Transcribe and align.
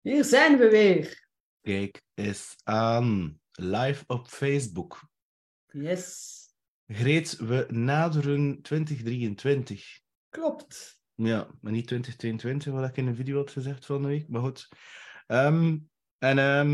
Hier 0.00 0.24
zijn 0.24 0.58
we 0.58 0.68
weer. 0.68 1.28
Kijk 1.60 2.02
eens 2.14 2.56
aan. 2.62 3.40
Live 3.52 4.04
op 4.06 4.28
Facebook. 4.28 5.08
Yes. 5.66 6.38
Greet, 6.86 7.36
we 7.36 7.66
naderen 7.68 8.62
2023. 8.62 10.00
Klopt. 10.28 11.00
Ja, 11.14 11.50
maar 11.60 11.72
niet 11.72 11.86
2022, 11.86 12.72
wat 12.72 12.88
ik 12.88 12.96
in 12.96 13.06
een 13.06 13.16
video 13.16 13.36
had 13.36 13.50
gezegd 13.50 13.86
van 13.86 14.02
de 14.02 14.08
week. 14.08 14.28
Maar 14.28 14.40
goed. 14.40 14.68
Ehm, 15.26 15.78
en 16.18 16.38
ehm, 16.38 16.72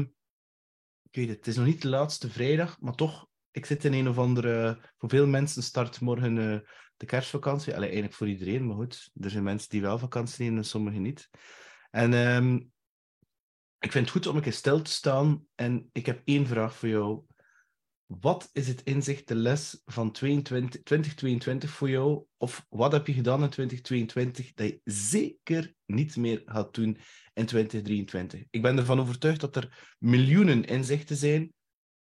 ik 1.02 1.14
weet 1.16 1.28
het, 1.28 1.36
het 1.36 1.46
is 1.46 1.56
nog 1.56 1.66
niet 1.66 1.82
de 1.82 1.88
laatste 1.88 2.30
vrijdag, 2.30 2.80
maar 2.80 2.94
toch, 2.94 3.28
ik 3.50 3.66
zit 3.66 3.84
in 3.84 3.92
een 3.92 4.08
of 4.08 4.18
andere... 4.18 4.80
Voor 4.98 5.08
veel 5.08 5.26
mensen 5.26 5.62
start 5.62 6.00
morgen 6.00 6.38
eh, 6.38 6.68
de 6.96 7.06
kerstvakantie. 7.06 7.74
Allee, 7.74 7.86
eigenlijk 7.86 8.16
voor 8.16 8.28
iedereen, 8.28 8.66
maar 8.66 8.76
goed. 8.76 9.10
Er 9.20 9.30
zijn 9.30 9.44
mensen 9.44 9.70
die 9.70 9.80
wel 9.80 9.98
vakantie 9.98 10.44
nemen 10.44 10.58
en 10.58 10.64
sommigen 10.64 11.02
niet. 11.02 11.30
En 11.90 12.12
ehm, 12.12 12.58
ik 13.86 13.92
vind 13.92 14.04
het 14.04 14.16
goed 14.16 14.26
om 14.26 14.36
een 14.36 14.42
keer 14.42 14.52
stil 14.52 14.82
te 14.82 14.90
staan. 14.90 15.46
En 15.54 15.88
ik 15.92 16.06
heb 16.06 16.22
één 16.24 16.46
vraag 16.46 16.76
voor 16.76 16.88
jou. 16.88 17.24
Wat 18.06 18.50
is 18.52 18.68
het 18.68 18.82
inzicht, 18.82 19.28
de 19.28 19.34
les 19.34 19.82
van 19.84 20.12
22, 20.12 20.82
2022 20.82 21.70
voor 21.70 21.90
jou? 21.90 22.24
Of 22.36 22.66
wat 22.68 22.92
heb 22.92 23.06
je 23.06 23.12
gedaan 23.12 23.42
in 23.42 23.48
2022 23.48 24.54
dat 24.54 24.66
je 24.66 24.80
zeker 24.84 25.74
niet 25.84 26.16
meer 26.16 26.42
gaat 26.44 26.74
doen 26.74 26.98
in 27.34 27.46
2023? 27.46 28.44
Ik 28.50 28.62
ben 28.62 28.78
ervan 28.78 29.00
overtuigd 29.00 29.40
dat 29.40 29.56
er 29.56 29.94
miljoenen 29.98 30.64
inzichten 30.64 31.16
zijn, 31.16 31.52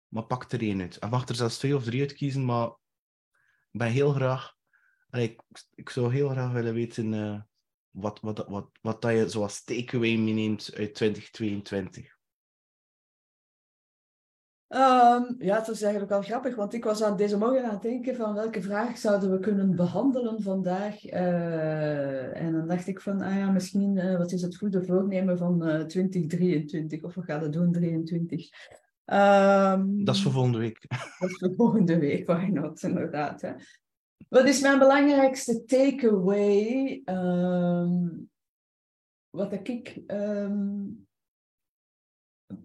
maar 0.07 0.23
pak 0.23 0.51
er 0.51 0.61
één 0.61 0.81
uit. 0.81 0.97
En 0.97 1.09
mag 1.09 1.27
er 1.27 1.35
zelfs 1.35 1.57
twee 1.57 1.75
of 1.75 1.83
drie 1.83 2.01
uitkiezen, 2.01 2.45
maar 2.45 2.67
ik 3.71 3.79
ben 3.79 3.91
heel 3.91 4.13
graag... 4.13 4.57
Ik, 5.11 5.41
ik 5.75 5.89
zou 5.89 6.13
heel 6.13 6.29
graag 6.29 6.51
willen 6.51 6.73
weten 6.73 7.13
uh, 7.13 7.41
wat, 7.91 8.19
wat, 8.21 8.45
wat, 8.47 8.69
wat 8.81 9.01
dat 9.01 9.11
je 9.11 9.29
zoals 9.29 9.63
takeaway 9.63 10.15
meeneemt 10.17 10.71
uit 10.75 10.93
2022. 10.93 12.17
Um, 14.73 15.35
ja, 15.39 15.55
het 15.55 15.67
was 15.67 15.81
eigenlijk 15.81 16.11
wel 16.11 16.21
grappig, 16.21 16.55
want 16.55 16.73
ik 16.73 16.83
was 16.83 17.03
aan 17.03 17.17
deze 17.17 17.37
morgen 17.37 17.63
aan 17.63 17.73
het 17.73 17.81
denken 17.81 18.15
van 18.15 18.33
welke 18.33 18.61
vraag 18.61 18.97
zouden 18.97 19.31
we 19.31 19.39
kunnen 19.39 19.75
behandelen 19.75 20.41
vandaag. 20.41 21.11
Uh, 21.11 22.41
en 22.41 22.53
dan 22.53 22.67
dacht 22.67 22.87
ik 22.87 23.01
van, 23.01 23.21
ah 23.21 23.35
ja, 23.35 23.51
misschien 23.51 23.95
uh, 23.95 24.17
wat 24.17 24.31
is 24.31 24.41
het 24.41 24.57
goede 24.57 24.83
voornemen 24.83 25.37
van 25.37 25.67
uh, 25.67 25.81
2023 25.81 27.03
of 27.03 27.15
we 27.15 27.21
gaan 27.21 27.41
het 27.41 27.53
doen 27.53 27.71
23. 27.71 28.49
Um, 29.05 30.05
dat 30.05 30.15
is 30.15 30.21
voor 30.21 30.31
volgende 30.31 30.57
week. 30.57 30.85
Dat 31.19 31.29
is 31.29 31.37
voor 31.37 31.53
volgende 31.55 31.99
week, 31.99 32.27
why 32.27 32.49
not, 32.53 32.83
inderdaad. 32.83 33.41
Hè. 33.41 33.51
Wat 34.27 34.47
is 34.47 34.61
mijn 34.61 34.79
belangrijkste 34.79 35.65
takeaway? 35.65 37.01
Um, 37.05 38.29
wat 39.29 39.53
ik 39.67 40.01
um, 40.07 41.07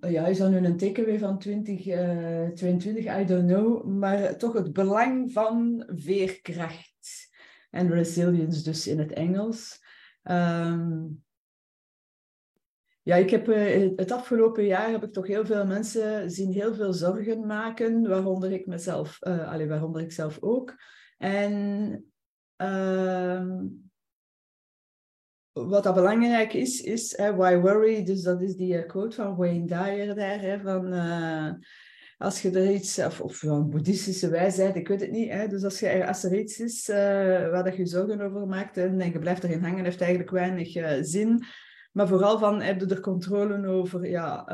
ja, 0.01 0.27
is 0.27 0.39
dat 0.39 0.51
nu 0.51 0.57
een 0.57 0.77
takeaway 0.77 1.19
van 1.19 1.39
2022? 1.39 3.05
Uh, 3.05 3.21
I 3.21 3.25
don't 3.25 3.47
know. 3.47 3.85
Maar 3.85 4.37
toch 4.37 4.53
het 4.53 4.73
belang 4.73 5.33
van 5.33 5.85
veerkracht 5.87 7.33
en 7.71 7.91
resilience, 7.91 8.63
dus 8.63 8.87
in 8.87 8.99
het 8.99 9.13
Engels. 9.13 9.83
Um, 10.23 11.23
ja, 13.03 13.17
ik 13.17 13.31
heb 13.31 13.49
uh, 13.49 13.91
het 13.97 14.11
afgelopen 14.13 14.65
jaar 14.65 14.91
heb 14.91 15.05
ik 15.05 15.13
toch 15.13 15.27
heel 15.27 15.47
veel 15.47 15.67
mensen 15.67 16.31
zien 16.31 16.53
heel 16.53 16.75
veel 16.75 16.93
zorgen 16.93 17.47
maken, 17.47 18.09
waaronder 18.09 18.53
ik 18.53 18.67
mezelf, 18.67 19.19
uh, 19.27 19.67
waaronder 19.67 20.03
ik 20.03 20.13
zelf 20.13 20.39
ook. 20.41 20.75
En 21.19 22.05
wat 25.53 25.83
dat 25.83 25.95
belangrijk 25.95 26.53
is, 26.53 26.81
is 26.81 27.17
why 27.17 27.57
worry? 27.57 28.05
Dus 28.05 28.23
dat 28.23 28.43
is 28.43 28.57
die 28.57 28.87
quote 28.87 29.17
van 29.17 29.37
Wayne 29.37 29.67
Dyer 29.67 30.15
daar, 30.15 30.41
hè, 30.41 30.61
van 30.61 30.93
uh, 30.93 31.51
als 32.19 32.43
je 32.43 32.51
er 32.51 32.71
iets, 32.71 32.99
of, 32.99 33.21
of 33.21 33.37
van 33.37 33.71
boeddhistische 33.71 34.29
wijsheid, 34.29 34.77
ik 34.77 34.89
weet 34.89 35.01
het 35.01 35.11
niet. 35.11 35.31
Hè, 35.31 35.49
dus 35.49 35.65
als, 35.65 35.81
je, 35.81 36.07
als 36.07 36.25
er 36.25 36.39
iets 36.39 36.61
is 36.61 36.89
uh, 36.89 36.97
waar 37.51 37.65
dat 37.65 37.77
je 37.77 37.87
zorgen 37.87 38.21
over 38.21 38.47
maakt 38.47 38.77
en 38.77 39.13
je 39.13 39.19
blijft 39.19 39.45
erin 39.45 39.63
hangen, 39.63 39.85
heeft 39.85 40.01
eigenlijk 40.01 40.31
weinig 40.31 41.05
zin. 41.05 41.45
Maar 41.95 42.09
vooral 42.09 42.39
van, 42.39 42.61
heb 42.61 42.81
je 42.81 42.87
er 42.87 43.01
controle 43.01 43.67
over? 43.67 44.09
Ja, 44.09 44.51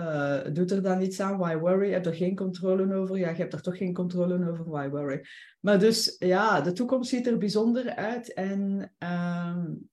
uh, 0.46 0.54
doet 0.54 0.70
er 0.70 0.82
dan 0.82 1.00
iets 1.00 1.20
aan? 1.20 1.38
Why 1.38 1.56
worry? 1.56 1.92
Heb 1.92 2.04
je 2.04 2.10
er 2.10 2.16
geen 2.16 2.36
controle 2.36 2.94
over? 2.94 3.18
Ja, 3.18 3.30
je 3.30 3.36
hebt 3.36 3.52
er 3.52 3.62
toch 3.62 3.76
geen 3.76 3.94
controle 3.94 4.50
over? 4.50 4.70
Why 4.70 4.88
worry? 4.88 5.26
Maar 5.60 5.78
dus, 5.78 6.16
ja, 6.18 6.60
de 6.60 6.72
toekomst 6.72 7.10
ziet 7.10 7.26
er 7.26 7.38
bijzonder 7.38 7.94
uit. 7.94 8.32
En 8.32 8.92
um, 8.98 9.88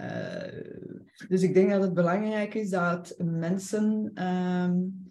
uh, 0.00 1.28
dus 1.28 1.42
ik 1.42 1.54
denk 1.54 1.70
dat 1.70 1.82
het 1.82 1.94
belangrijk 1.94 2.54
is 2.54 2.70
dat 2.70 3.14
mensen 3.18 4.22
um, 4.24 5.03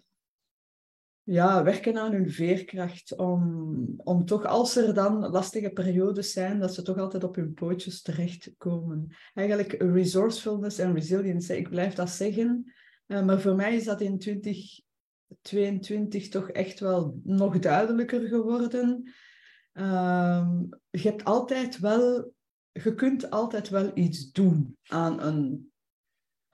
ja, 1.24 1.62
werken 1.62 1.98
aan 1.98 2.12
hun 2.12 2.30
veerkracht 2.30 3.16
om, 3.16 3.84
om 3.96 4.24
toch, 4.24 4.44
als 4.44 4.76
er 4.76 4.94
dan 4.94 5.28
lastige 5.28 5.70
periodes 5.70 6.32
zijn, 6.32 6.58
dat 6.58 6.74
ze 6.74 6.82
toch 6.82 6.98
altijd 6.98 7.24
op 7.24 7.34
hun 7.34 7.54
pootjes 7.54 8.02
terechtkomen. 8.02 9.16
Eigenlijk 9.34 9.82
resourcefulness 9.82 10.78
en 10.78 10.94
resilience, 10.94 11.56
ik 11.56 11.68
blijf 11.68 11.94
dat 11.94 12.10
zeggen, 12.10 12.72
uh, 13.06 13.24
maar 13.24 13.40
voor 13.40 13.54
mij 13.54 13.76
is 13.76 13.84
dat 13.84 14.00
in 14.00 14.18
2022 14.18 16.28
toch 16.28 16.50
echt 16.50 16.80
wel 16.80 17.20
nog 17.22 17.58
duidelijker 17.58 18.20
geworden. 18.20 19.12
Um, 19.72 20.68
je 20.90 21.08
hebt 21.08 21.24
altijd 21.24 21.78
wel 21.78 22.32
je 22.82 22.94
kunt 22.94 23.30
altijd 23.30 23.68
wel 23.68 23.90
iets 23.94 24.32
doen 24.32 24.76
aan 24.82 25.20
een 25.20 25.72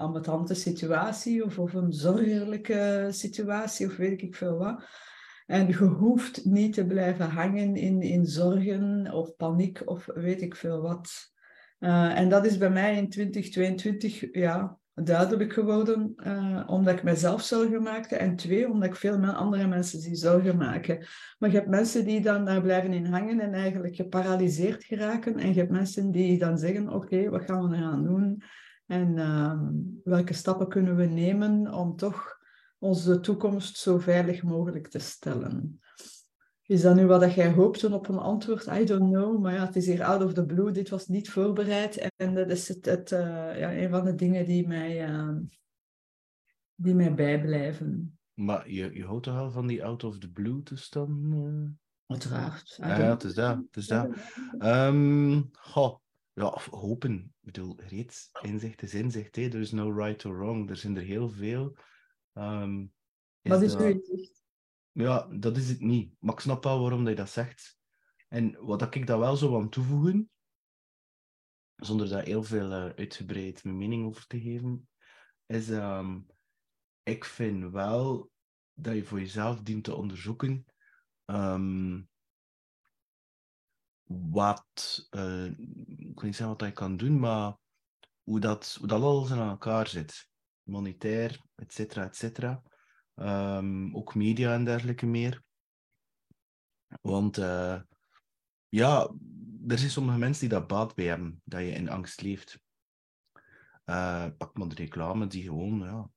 ambetante 0.00 0.54
situatie 0.54 1.44
of, 1.44 1.58
of 1.58 1.74
een 1.74 1.92
zorgelijke 1.92 3.08
situatie 3.10 3.86
of 3.86 3.96
weet 3.96 4.22
ik 4.22 4.34
veel 4.34 4.56
wat. 4.56 4.84
En 5.46 5.66
je 5.66 5.74
hoeft 5.74 6.44
niet 6.44 6.72
te 6.72 6.86
blijven 6.86 7.30
hangen 7.30 7.76
in, 7.76 8.02
in 8.02 8.26
zorgen 8.26 9.12
of 9.12 9.36
paniek 9.36 9.82
of 9.84 10.06
weet 10.14 10.42
ik 10.42 10.56
veel 10.56 10.80
wat. 10.80 11.32
Uh, 11.80 12.18
en 12.18 12.28
dat 12.28 12.46
is 12.46 12.58
bij 12.58 12.70
mij 12.70 12.96
in 12.96 13.08
2022 13.08 14.32
ja, 14.32 14.78
duidelijk 14.94 15.52
geworden, 15.52 16.12
uh, 16.16 16.62
omdat 16.66 16.94
ik 16.94 17.02
mezelf 17.02 17.42
zorgen 17.42 17.82
maakte. 17.82 18.16
En 18.16 18.36
twee, 18.36 18.70
omdat 18.70 18.88
ik 18.88 18.96
veel 18.96 19.24
andere 19.24 19.66
mensen 19.66 20.00
zie 20.00 20.14
zorgen 20.16 20.56
maken. 20.56 21.06
Maar 21.38 21.50
je 21.50 21.56
hebt 21.56 21.68
mensen 21.68 22.04
die 22.04 22.20
dan 22.20 22.44
daar 22.44 22.62
blijven 22.62 22.92
in 22.92 23.06
hangen 23.06 23.40
en 23.40 23.54
eigenlijk 23.54 23.96
geparalyseerd 23.96 24.84
geraken. 24.84 25.38
En 25.38 25.48
je 25.48 25.58
hebt 25.58 25.70
mensen 25.70 26.10
die 26.10 26.38
dan 26.38 26.58
zeggen, 26.58 26.88
oké, 26.92 27.30
wat 27.30 27.44
gaan 27.44 27.68
we 27.68 27.76
eraan 27.76 28.04
doen? 28.04 28.42
En 28.90 29.16
uh, 29.16 29.60
welke 30.04 30.32
stappen 30.32 30.68
kunnen 30.68 30.96
we 30.96 31.04
nemen 31.04 31.74
om 31.74 31.96
toch 31.96 32.38
onze 32.78 33.20
toekomst 33.20 33.76
zo 33.76 33.98
veilig 33.98 34.42
mogelijk 34.42 34.88
te 34.88 34.98
stellen? 34.98 35.80
Is 36.62 36.82
dat 36.82 36.94
nu 36.94 37.06
wat 37.06 37.34
jij 37.34 37.52
hoopte 37.52 37.94
op 37.94 38.08
een 38.08 38.18
antwoord? 38.18 38.66
I 38.66 38.84
don't 38.84 39.12
know. 39.12 39.42
Maar 39.42 39.54
ja, 39.54 39.66
het 39.66 39.76
is 39.76 39.86
hier 39.86 40.04
out 40.04 40.22
of 40.22 40.32
the 40.32 40.46
blue. 40.46 40.70
Dit 40.70 40.88
was 40.88 41.06
niet 41.06 41.30
voorbereid. 41.30 42.12
En 42.16 42.34
dat 42.34 42.50
is 42.50 42.68
het, 42.68 42.84
het 42.84 43.10
uh, 43.10 43.58
ja, 43.58 43.72
een 43.72 43.90
van 43.90 44.04
de 44.04 44.14
dingen 44.14 44.46
die 44.46 44.66
mij, 44.66 45.10
uh, 45.10 45.36
die 46.74 46.94
mij 46.94 47.14
bijblijven. 47.14 48.18
Maar 48.34 48.70
je, 48.70 48.94
je 48.94 49.04
houdt 49.04 49.24
toch 49.24 49.34
wel 49.34 49.50
van 49.50 49.66
die 49.66 49.84
out 49.84 50.04
of 50.04 50.18
the 50.18 50.30
blue 50.30 50.62
toestand? 50.62 51.34
Uh... 51.34 51.68
Uiteraard. 52.06 52.74
Ja, 52.76 52.86
het 52.86 53.24
is 53.24 53.34
dat. 53.34 53.56
Het 53.56 53.76
is 53.76 53.86
dat. 53.86 54.08
Um, 54.58 55.48
goh, 55.52 55.96
ja, 56.40 56.58
hopen. 56.70 57.14
Ik 57.14 57.32
bedoel, 57.40 57.80
reeds 57.80 58.30
inzicht 58.42 58.82
is 58.82 58.94
inzicht. 58.94 59.36
Hè. 59.36 59.42
Er 59.42 59.60
is 59.60 59.70
no 59.70 59.90
right 59.90 60.24
or 60.24 60.38
wrong. 60.38 60.70
Er 60.70 60.76
zijn 60.76 60.96
er 60.96 61.02
heel 61.02 61.28
veel. 61.28 61.76
Um, 62.34 62.92
is 63.42 63.50
wat 63.50 63.62
is 63.62 63.76
uw 63.76 63.86
inzicht? 63.86 64.42
Ja, 64.92 65.28
dat 65.30 65.56
is 65.56 65.68
het 65.68 65.80
niet. 65.80 66.14
Maar 66.18 66.34
ik 66.34 66.40
snap 66.40 66.64
wel 66.64 66.80
waarom 66.80 67.08
je 67.08 67.14
dat 67.14 67.30
zegt. 67.30 67.78
En 68.28 68.64
wat 68.64 68.94
ik 68.94 69.06
daar 69.06 69.18
wel 69.18 69.36
zo 69.36 69.58
aan 69.58 69.68
toevoegen, 69.68 70.30
zonder 71.76 72.08
daar 72.08 72.24
heel 72.24 72.42
veel 72.42 72.70
uh, 72.70 72.92
uitgebreid 72.94 73.64
mijn 73.64 73.76
mening 73.76 74.06
over 74.06 74.26
te 74.26 74.40
geven, 74.40 74.88
is 75.46 75.68
um, 75.68 76.26
ik 77.02 77.24
vind 77.24 77.70
wel 77.70 78.30
dat 78.72 78.94
je 78.94 79.04
voor 79.04 79.18
jezelf 79.18 79.60
dient 79.60 79.84
te 79.84 79.94
onderzoeken 79.94 80.64
um, 81.26 82.09
wat, 84.12 85.06
uh, 85.10 85.44
ik 85.44 86.20
weet 86.20 86.22
niet 86.22 86.36
zeggen 86.36 86.56
wat 86.56 86.68
je 86.68 86.72
kan 86.72 86.96
doen, 86.96 87.18
maar 87.18 87.56
hoe 88.22 88.40
dat, 88.40 88.76
hoe 88.78 88.88
dat 88.88 89.02
alles 89.02 89.30
in 89.30 89.38
elkaar 89.38 89.86
zit. 89.86 90.28
Monetair, 90.62 91.40
et 91.54 91.72
cetera, 91.72 92.04
et 92.04 92.16
cetera. 92.16 92.62
Um, 93.14 93.96
ook 93.96 94.14
media 94.14 94.54
en 94.54 94.64
dergelijke 94.64 95.06
meer. 95.06 95.42
Want 97.00 97.38
uh, 97.38 97.80
ja, 98.68 99.14
er 99.66 99.78
zijn 99.78 99.90
sommige 99.90 100.18
mensen 100.18 100.48
die 100.48 100.58
dat 100.58 100.66
baat 100.66 100.94
bij 100.94 101.04
hebben, 101.06 101.42
dat 101.44 101.60
je 101.60 101.70
in 101.70 101.90
angst 101.90 102.20
leeft. 102.20 102.60
Uh, 103.84 104.26
pak 104.36 104.56
maar 104.56 104.68
de 104.68 104.74
reclame 104.74 105.26
die 105.26 105.42
gewoon 105.42 105.78
ja, 105.78 106.10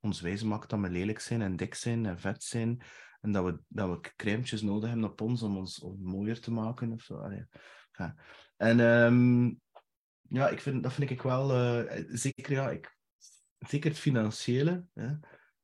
ons 0.00 0.20
wijzen 0.20 0.48
maakt 0.48 0.70
dat 0.70 0.80
we 0.80 0.90
lelijk 0.90 1.20
zijn 1.20 1.42
en 1.42 1.56
dik 1.56 1.74
zijn 1.74 2.06
en 2.06 2.18
vet 2.18 2.42
zijn. 2.42 2.82
En 3.20 3.32
dat 3.32 3.44
we, 3.44 3.60
dat 3.68 3.88
we 3.88 4.12
crèmetjes 4.16 4.62
nodig 4.62 4.88
hebben 4.88 5.10
op 5.10 5.20
ons 5.20 5.42
om 5.42 5.56
ons 5.56 5.80
om 5.80 6.02
mooier 6.02 6.40
te 6.40 6.52
maken. 6.52 6.92
Of 6.92 7.02
zo. 7.02 7.30
Ja. 7.92 8.14
En 8.56 8.80
um, 8.80 9.60
ja, 10.28 10.48
ik 10.48 10.60
vind, 10.60 10.82
dat 10.82 10.92
vind 10.92 11.10
ik 11.10 11.22
wel... 11.22 11.76
Uh, 11.78 12.04
zeker, 12.08 12.52
ja, 12.52 12.70
ik 12.70 12.96
zeker 13.58 13.90
het 13.90 13.98
financiële, 13.98 14.84
hè, 14.94 15.08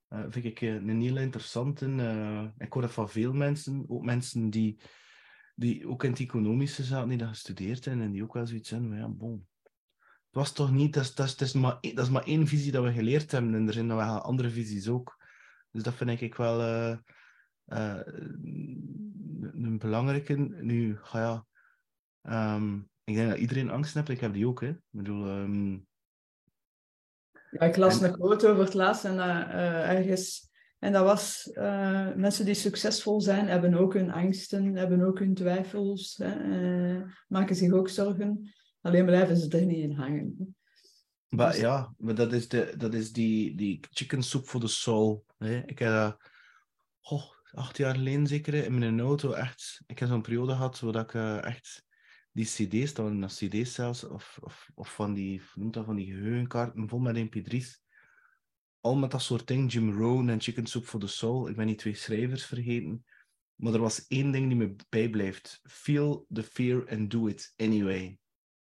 uh, 0.08 0.24
vind 0.28 0.44
ik 0.44 0.60
een 0.60 1.00
heel 1.00 1.16
interessante. 1.16 1.86
Uh, 1.86 2.44
ik 2.58 2.72
hoor 2.72 2.82
dat 2.82 2.92
van 2.92 3.08
veel 3.08 3.32
mensen, 3.32 3.84
ook 3.88 4.04
mensen 4.04 4.50
die, 4.50 4.80
die 5.54 5.88
ook 5.88 6.04
in 6.04 6.10
het 6.10 6.20
economische 6.20 6.84
zaten, 6.84 7.08
die 7.08 7.18
dat 7.18 7.28
gestudeerd 7.28 7.84
hebben 7.84 8.04
en 8.04 8.12
die 8.12 8.22
ook 8.22 8.34
wel 8.34 8.46
zoiets 8.46 8.70
hebben 8.70 8.88
van 8.88 8.98
ja, 8.98 9.08
bon. 9.08 9.46
Het 10.02 10.42
was 10.42 10.52
toch 10.52 10.72
niet, 10.72 10.94
dat 10.94 11.12
dat, 11.14 11.28
dat, 11.28 11.40
is 11.40 11.52
maar, 11.52 11.78
dat 11.80 12.04
is 12.04 12.10
maar 12.10 12.24
één 12.24 12.46
visie 12.46 12.72
dat 12.72 12.84
we 12.84 12.92
geleerd 12.92 13.30
hebben 13.30 13.54
en 13.54 13.66
er 13.66 13.72
zijn 13.72 13.86
nog 13.86 13.98
wel 13.98 14.20
andere 14.20 14.50
visies 14.50 14.88
ook. 14.88 15.22
Dus 15.70 15.82
dat 15.82 15.94
vind 15.94 16.20
ik 16.20 16.34
wel 16.34 16.98
uh, 17.66 18.00
een 19.40 19.78
belangrijke. 19.78 20.36
Nu, 20.36 20.98
ga 21.02 21.46
ja, 22.20 22.54
um, 22.54 22.88
ik 23.04 23.14
denk 23.14 23.28
dat 23.28 23.38
iedereen 23.38 23.70
angst 23.70 23.94
heeft, 23.94 24.08
ik 24.08 24.20
heb 24.20 24.32
die 24.32 24.46
ook. 24.46 24.60
Hè. 24.60 24.68
Ik 24.68 24.80
bedoel, 24.90 25.28
um, 25.28 25.86
ja, 27.50 27.60
ik 27.60 27.76
las 27.76 28.02
en... 28.02 28.08
een 28.08 28.14
quote 28.14 28.48
over 28.48 28.64
het 28.64 28.74
laatst 28.74 29.04
en 29.04 29.14
uh, 29.14 29.90
ergens. 29.90 30.52
En 30.78 30.92
dat 30.92 31.04
was, 31.04 31.50
uh, 31.52 32.14
mensen 32.14 32.44
die 32.44 32.54
succesvol 32.54 33.20
zijn, 33.20 33.48
hebben 33.48 33.74
ook 33.74 33.94
hun 33.94 34.10
angsten, 34.10 34.76
hebben 34.76 35.02
ook 35.02 35.18
hun 35.18 35.34
twijfels, 35.34 36.16
hè, 36.16 37.02
maken 37.28 37.56
zich 37.56 37.72
ook 37.72 37.88
zorgen. 37.88 38.52
Alleen 38.80 39.04
blijven 39.04 39.36
ze 39.36 39.48
er 39.48 39.66
niet 39.66 39.78
in 39.78 39.92
hangen. 39.92 40.56
Maar 41.28 41.50
dus... 41.50 41.60
ja, 41.60 41.94
maar 41.98 42.14
dat 42.14 42.32
is, 42.32 42.48
de, 42.48 42.74
dat 42.76 42.94
is 42.94 43.12
die, 43.12 43.56
die 43.56 43.80
chicken 43.90 44.22
soup 44.22 44.46
for 44.46 44.60
the 44.60 44.66
soul. 44.68 45.24
Hè. 45.38 45.62
Ik 45.66 45.78
heb 45.78 45.90
dat 45.90 46.30
oh, 47.00 47.33
acht 47.54 47.76
jaar 47.76 47.94
geleden 47.94 48.26
zeker 48.26 48.54
in 48.54 48.78
mijn 48.78 49.00
auto 49.00 49.32
echt... 49.32 49.82
Ik 49.86 49.98
heb 49.98 50.08
zo'n 50.08 50.22
periode 50.22 50.52
gehad 50.52 50.80
waar 50.80 51.02
ik 51.02 51.12
uh, 51.12 51.44
echt 51.44 51.86
die 52.32 52.44
cd's, 52.44 52.94
dan 52.94 53.18
naar 53.18 53.28
cd's 53.28 53.74
zelfs, 53.74 54.04
of, 54.04 54.38
of, 54.40 54.70
of 54.74 54.94
van 54.94 55.14
die, 55.14 55.42
noemt 55.54 55.74
dat, 55.74 55.84
van 55.84 55.96
die 55.96 56.12
geheugenkaarten 56.12 56.88
vol 56.88 56.98
met 56.98 57.16
mp3's. 57.16 57.82
Al 58.80 58.96
met 58.96 59.10
dat 59.10 59.22
soort 59.22 59.46
dingen, 59.46 59.66
Jim 59.66 59.98
Rohn 59.98 60.28
en 60.28 60.40
Chicken 60.40 60.66
Soup 60.66 60.84
for 60.84 61.00
the 61.00 61.06
Soul. 61.06 61.48
Ik 61.48 61.56
ben 61.56 61.66
die 61.66 61.76
twee 61.76 61.94
schrijvers 61.94 62.44
vergeten. 62.44 63.04
Maar 63.54 63.72
er 63.72 63.80
was 63.80 64.06
één 64.06 64.30
ding 64.30 64.48
die 64.48 64.56
me 64.56 64.76
bijblijft. 64.88 65.60
Feel 65.62 66.26
the 66.32 66.42
fear 66.42 66.90
and 66.90 67.10
do 67.10 67.26
it 67.26 67.52
anyway. 67.56 68.18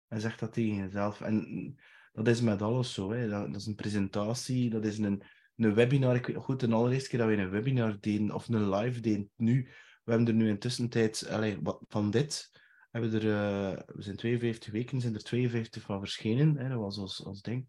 Hij 0.07 0.19
zegt 0.19 0.39
dat 0.39 0.53
tegen 0.53 0.75
jezelf. 0.75 1.21
En 1.21 1.75
dat 2.11 2.27
is 2.27 2.41
met 2.41 2.61
alles 2.61 2.93
zo. 2.93 3.11
Hè. 3.11 3.29
Dat, 3.29 3.47
dat 3.51 3.61
is 3.61 3.65
een 3.65 3.75
presentatie, 3.75 4.69
dat 4.69 4.85
is 4.85 4.97
een, 4.97 5.23
een 5.57 5.73
webinar. 5.73 6.15
Ik 6.15 6.25
weet 6.25 6.37
goed, 6.37 6.59
de 6.59 6.73
allereerste 6.73 7.09
keer 7.09 7.19
dat 7.19 7.27
we 7.27 7.37
een 7.37 7.49
webinar 7.49 7.99
deden, 7.99 8.31
of 8.31 8.47
een 8.47 8.69
live 8.69 8.99
deden, 8.99 9.31
nu. 9.35 9.63
We 10.03 10.13
hebben 10.13 10.27
er 10.27 10.33
nu 10.33 10.49
intussen 10.49 10.89
tijd, 10.89 11.27
allez, 11.29 11.57
van 11.87 12.11
dit 12.11 12.51
hebben 12.91 13.13
er, 13.13 13.23
uh, 13.23 13.81
we 13.85 14.01
zijn 14.01 14.15
52 14.15 14.71
weken, 14.71 15.01
zijn 15.01 15.13
er 15.13 15.23
52 15.23 15.83
van 15.83 15.99
verschenen. 15.99 16.57
Hè, 16.57 16.69
dat 16.69 16.79
was 16.79 16.97
ons, 16.97 17.23
ons 17.23 17.41
ding. 17.41 17.67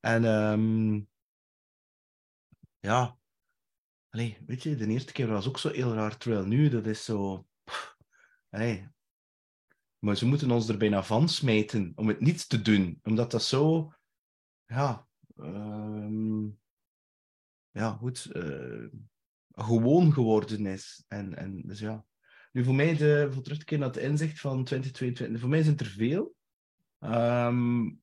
En 0.00 0.24
um, 0.24 1.08
ja, 2.78 3.16
Allee, 4.16 4.38
weet 4.46 4.62
je, 4.62 4.76
de 4.76 4.86
eerste 4.86 5.12
keer 5.12 5.26
was 5.26 5.48
ook 5.48 5.58
zo 5.58 5.68
heel 5.68 5.94
raar, 5.94 6.16
terwijl 6.16 6.46
nu, 6.46 6.68
dat 6.68 6.86
is 6.86 7.04
zo... 7.04 7.46
Pff, 7.64 7.96
allee. 8.50 8.88
Maar 9.98 10.16
ze 10.16 10.26
moeten 10.26 10.50
ons 10.50 10.68
er 10.68 10.76
bijna 10.76 11.02
van 11.02 11.28
smijten 11.28 11.92
om 11.94 12.08
het 12.08 12.20
niet 12.20 12.48
te 12.48 12.62
doen, 12.62 12.98
omdat 13.02 13.30
dat 13.30 13.42
zo... 13.42 13.92
Ja, 14.66 15.06
um, 15.36 15.95
ja 17.76 17.90
goed, 17.90 18.30
uh, 18.32 18.88
gewoon 19.50 20.12
geworden 20.12 20.66
is. 20.66 21.04
En, 21.08 21.36
en 21.36 21.62
dus 21.62 21.78
ja, 21.78 22.06
nu, 22.52 22.64
voor 22.64 22.74
mij, 22.74 22.96
de, 22.96 23.28
voor 23.30 23.42
terug 23.42 23.58
te 23.58 23.64
keren 23.64 23.84
naar 23.84 23.94
het 23.94 24.04
inzicht 24.04 24.40
van 24.40 24.64
2022, 24.64 25.40
voor 25.40 25.48
mij 25.48 25.62
zijn 25.62 25.78
er 25.78 25.86
veel. 25.86 26.34
Um, 27.00 28.02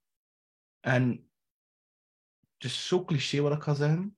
en 0.80 1.30
het 2.54 2.64
is 2.72 2.88
zo 2.88 3.06
cliché 3.06 3.42
wat 3.42 3.54
ik 3.54 3.62
ga 3.62 3.74
zeggen. 3.74 4.18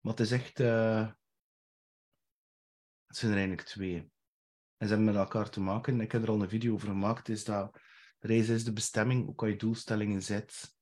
Maar 0.00 0.12
het 0.12 0.20
is 0.20 0.30
echt... 0.30 0.60
Uh, 0.60 1.10
het 3.06 3.16
zijn 3.16 3.32
er 3.32 3.38
eigenlijk 3.38 3.68
twee. 3.68 3.96
En 4.76 4.88
ze 4.88 4.94
hebben 4.94 5.04
met 5.04 5.14
elkaar 5.14 5.50
te 5.50 5.60
maken. 5.60 6.00
Ik 6.00 6.12
heb 6.12 6.22
er 6.22 6.28
al 6.28 6.42
een 6.42 6.48
video 6.48 6.74
over 6.74 6.88
gemaakt. 6.88 7.28
Is 7.28 7.44
dat 7.44 7.80
reizen 8.18 8.54
is 8.54 8.64
de 8.64 8.72
bestemming, 8.72 9.24
hoe 9.24 9.34
kan 9.34 9.48
je 9.48 9.56
doelstellingen 9.56 10.22
zet. 10.22 10.75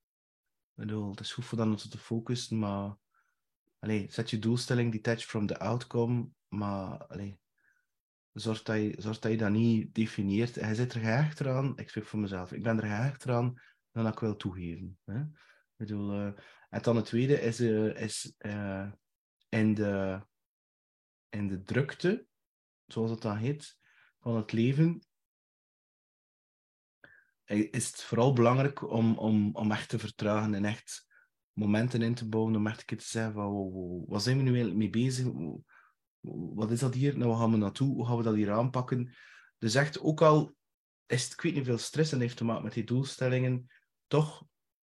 Bedoel, 0.75 1.11
het 1.11 1.21
is 1.21 1.33
goed 1.33 1.57
dan 1.57 1.77
te 1.77 1.99
focussen, 1.99 2.59
maar... 2.59 2.97
Allez, 3.79 4.15
zet 4.15 4.31
je 4.31 4.39
doelstelling 4.39 4.93
detached 4.93 5.25
from 5.25 5.47
the 5.47 5.59
outcome 5.59 6.31
maar 6.55 7.07
allee, 7.07 7.39
zorg, 8.33 8.63
dat 8.63 8.77
je, 8.77 8.95
zorg 8.99 9.19
dat 9.19 9.31
je 9.31 9.37
dat 9.37 9.51
niet 9.51 9.95
definieert. 9.95 10.55
Hij 10.55 10.75
zit 10.75 10.93
er 10.93 11.01
gehecht 11.01 11.41
eraan, 11.41 11.79
ik 11.79 11.89
spreek 11.89 12.07
voor 12.07 12.19
mezelf, 12.19 12.53
ik 12.53 12.63
ben 12.63 12.77
er 12.77 12.87
gehecht 12.87 13.25
eraan 13.25 13.63
dan 13.93 14.05
dat 14.05 14.13
ik 14.13 14.19
wil 14.19 14.37
toegeven. 14.37 14.99
Hè? 15.05 15.21
Ik 15.21 15.77
bedoel, 15.77 16.21
uh, 16.21 16.33
en 16.69 16.83
dan 16.83 16.97
het 16.97 17.05
tweede 17.05 17.41
is, 17.41 17.61
uh, 17.61 18.01
is 18.01 18.35
uh, 18.39 18.93
in, 19.49 19.75
de, 19.75 20.21
in 21.29 21.49
de 21.49 21.63
drukte, 21.63 22.27
zoals 22.87 23.11
het 23.11 23.23
dan 23.23 23.37
heet, 23.37 23.79
van 24.21 24.37
het 24.37 24.53
leven, 24.53 25.07
is 27.45 27.87
het 27.87 28.03
vooral 28.03 28.33
belangrijk 28.33 28.91
om, 28.91 29.19
om, 29.19 29.51
om 29.53 29.73
echt 29.73 29.89
te 29.89 29.99
vertragen 29.99 30.55
en 30.55 30.65
echt 30.65 31.07
momenten 31.53 32.03
in 32.03 32.15
te 32.15 32.29
bouwen 32.29 32.57
om 32.57 32.67
echt 32.67 32.87
te 32.87 32.97
zeggen 32.99 33.33
van, 33.33 33.47
wow, 33.47 34.09
wat 34.09 34.23
zijn 34.23 34.37
we 34.37 34.43
nu 34.43 34.49
eigenlijk 34.49 34.79
mee 34.79 34.91
bezig? 34.91 35.27
wat 36.55 36.71
is 36.71 36.81
dat 36.81 36.95
hier? 36.95 37.19
Nou, 37.19 37.31
waar 37.31 37.39
gaan 37.39 37.51
we 37.51 37.57
naartoe? 37.57 37.95
Hoe 37.95 38.07
gaan 38.07 38.17
we 38.17 38.23
dat 38.23 38.35
hier 38.35 38.53
aanpakken? 38.53 39.15
Dus 39.59 39.75
echt, 39.75 40.01
ook 40.01 40.23
al 40.23 40.55
is 41.07 41.25
het, 41.25 41.33
ik 41.33 41.41
weet 41.41 41.55
niet, 41.55 41.65
veel 41.65 41.79
stress 41.79 42.13
en 42.13 42.21
heeft 42.21 42.37
te 42.37 42.45
maken 42.45 42.65
met 42.65 42.73
die 42.73 42.85
doelstellingen, 42.85 43.67
toch 44.07 44.47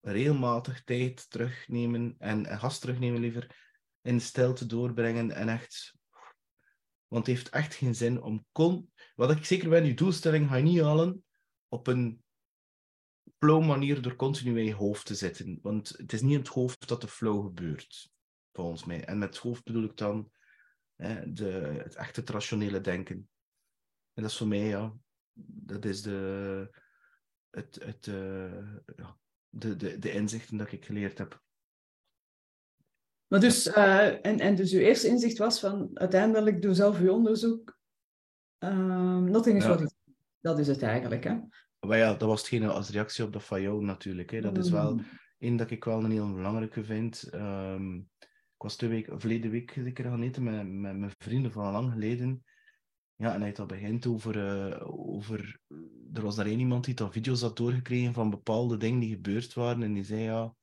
regelmatig 0.01 0.83
tijd 0.83 1.29
terugnemen 1.29 2.15
en, 2.17 2.45
en 2.45 2.59
gas 2.59 2.79
terugnemen 2.79 3.19
liever, 3.19 3.71
in 4.01 4.21
stilte 4.21 4.65
doorbrengen 4.65 5.31
en 5.31 5.49
echt... 5.49 5.95
Want 7.07 7.27
het 7.27 7.35
heeft 7.35 7.49
echt 7.49 7.73
geen 7.73 7.95
zin 7.95 8.21
om... 8.21 8.45
Kon, 8.51 8.91
wat 9.15 9.31
ik 9.31 9.45
zeker 9.45 9.69
ben, 9.69 9.85
je 9.85 9.94
doelstelling 9.94 10.47
ga 10.47 10.55
je 10.55 10.63
niet 10.63 10.81
halen 10.81 11.23
op 11.67 11.88
een 11.88 12.23
flow 13.39 13.66
manier 13.66 14.01
door 14.01 14.16
continu 14.16 14.60
in 14.60 14.66
je 14.66 14.74
hoofd 14.74 15.06
te 15.06 15.16
zitten. 15.16 15.60
Want 15.62 15.89
het 15.98 16.13
is 16.13 16.22
niet 16.22 16.31
in 16.31 16.39
het 16.39 16.48
hoofd 16.48 16.88
dat 16.88 17.01
de 17.01 17.07
flow 17.07 17.45
gebeurt, 17.45 18.12
volgens 18.51 18.86
mij. 18.86 19.06
En 19.06 19.18
met 19.18 19.30
het 19.30 19.38
hoofd 19.38 19.63
bedoel 19.63 19.84
ik 19.84 19.98
dan 19.98 20.31
de, 21.25 21.80
het 21.84 21.95
echte 21.95 22.19
het 22.19 22.30
rationele 22.30 22.81
denken. 22.81 23.30
En 24.13 24.22
dat 24.22 24.31
is 24.31 24.38
voor 24.38 24.48
mij, 24.48 24.68
ja, 24.68 24.94
dat 25.44 25.86
is 25.86 26.01
de, 26.01 26.69
het, 27.50 27.84
het, 27.84 28.07
uh, 28.07 28.78
ja, 28.95 29.18
de, 29.50 29.75
de, 29.75 30.00
de 30.00 30.12
inzichten 30.12 30.57
dat 30.57 30.72
ik 30.72 30.86
geleerd 30.86 31.18
heb. 31.18 31.42
Maar 33.28 33.40
dus, 33.40 33.68
uh, 33.68 34.26
en, 34.26 34.40
en 34.40 34.56
dus 34.56 34.71
uw 34.71 34.80
eerste 34.80 35.07
inzicht 35.07 35.38
was 35.38 35.59
van 35.59 35.90
uiteindelijk 35.94 36.61
doe 36.61 36.73
zelf 36.73 37.00
uw 37.00 37.11
onderzoek. 37.11 37.78
Uh, 38.59 39.18
nothing 39.18 39.57
is 39.57 39.64
ja. 39.64 39.76
what 39.76 39.95
Dat 40.40 40.59
is 40.59 40.68
het 40.68 40.81
eigenlijk, 40.81 41.23
hè? 41.23 41.40
Maar 41.80 41.98
ja, 41.98 42.14
dat 42.14 42.28
was 42.28 42.40
hetgene 42.40 42.69
als 42.69 42.90
reactie 42.90 43.24
op 43.24 43.34
dat 43.34 43.44
van 43.44 43.62
jou 43.62 43.84
natuurlijk. 43.84 44.31
Hè. 44.31 44.42
Dat 44.42 44.57
is 44.57 44.69
wel 44.69 44.94
mm. 44.94 45.06
één 45.38 45.56
dat 45.56 45.72
ik 45.72 45.84
wel 45.84 46.04
een 46.04 46.12
heel 46.12 46.34
belangrijke 46.34 46.84
vind. 46.84 47.30
Um, 47.34 48.10
ik 48.57 48.64
was 48.64 48.76
twee 48.76 48.90
weken, 48.90 49.19
verleden 49.19 49.52
week 49.52 49.72
zeker 49.72 50.04
gaan 50.04 50.22
eten 50.22 50.44
met, 50.44 50.68
met 50.68 50.98
mijn 50.98 51.14
vrienden 51.18 51.52
van 51.52 51.72
lang 51.72 51.92
geleden. 51.92 52.44
Ja, 53.16 53.34
en 53.34 53.40
hij 53.40 53.50
had 53.50 53.60
al 53.60 53.66
begint 53.66 54.06
over, 54.06 54.36
uh, 54.36 55.10
over... 55.18 55.60
Er 56.14 56.22
was 56.22 56.36
daar 56.36 56.46
één 56.46 56.60
iemand 56.60 56.86
die 56.86 57.00
al 57.00 57.12
video's 57.12 57.42
had 57.42 57.57
doorgekregen 57.57 58.14
van 58.14 58.30
bepaalde 58.30 58.78
dingen 58.78 59.00
die 59.00 59.16
gebeurd 59.16 59.54
waren. 59.54 59.84
En 59.84 59.94
die 59.94 60.04
zei, 60.04 60.22
ja, 60.22 60.56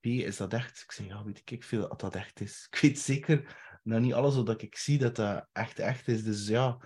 P, 0.00 0.06
is 0.06 0.36
dat 0.36 0.52
echt? 0.52 0.82
Ik 0.82 0.92
zei, 0.92 1.08
ja, 1.08 1.24
weet 1.24 1.42
ik 1.44 1.64
veel 1.64 1.88
dat 1.88 2.00
dat 2.00 2.14
echt 2.14 2.40
is. 2.40 2.66
Ik 2.70 2.78
weet 2.80 2.98
zeker, 2.98 3.56
nou 3.82 4.00
niet 4.00 4.12
alles 4.12 4.34
wat 4.34 4.62
ik 4.62 4.76
zie, 4.76 4.98
dat 4.98 5.16
dat 5.16 5.48
echt 5.52 5.78
echt 5.78 6.08
is. 6.08 6.22
Dus 6.22 6.48
ja, 6.48 6.80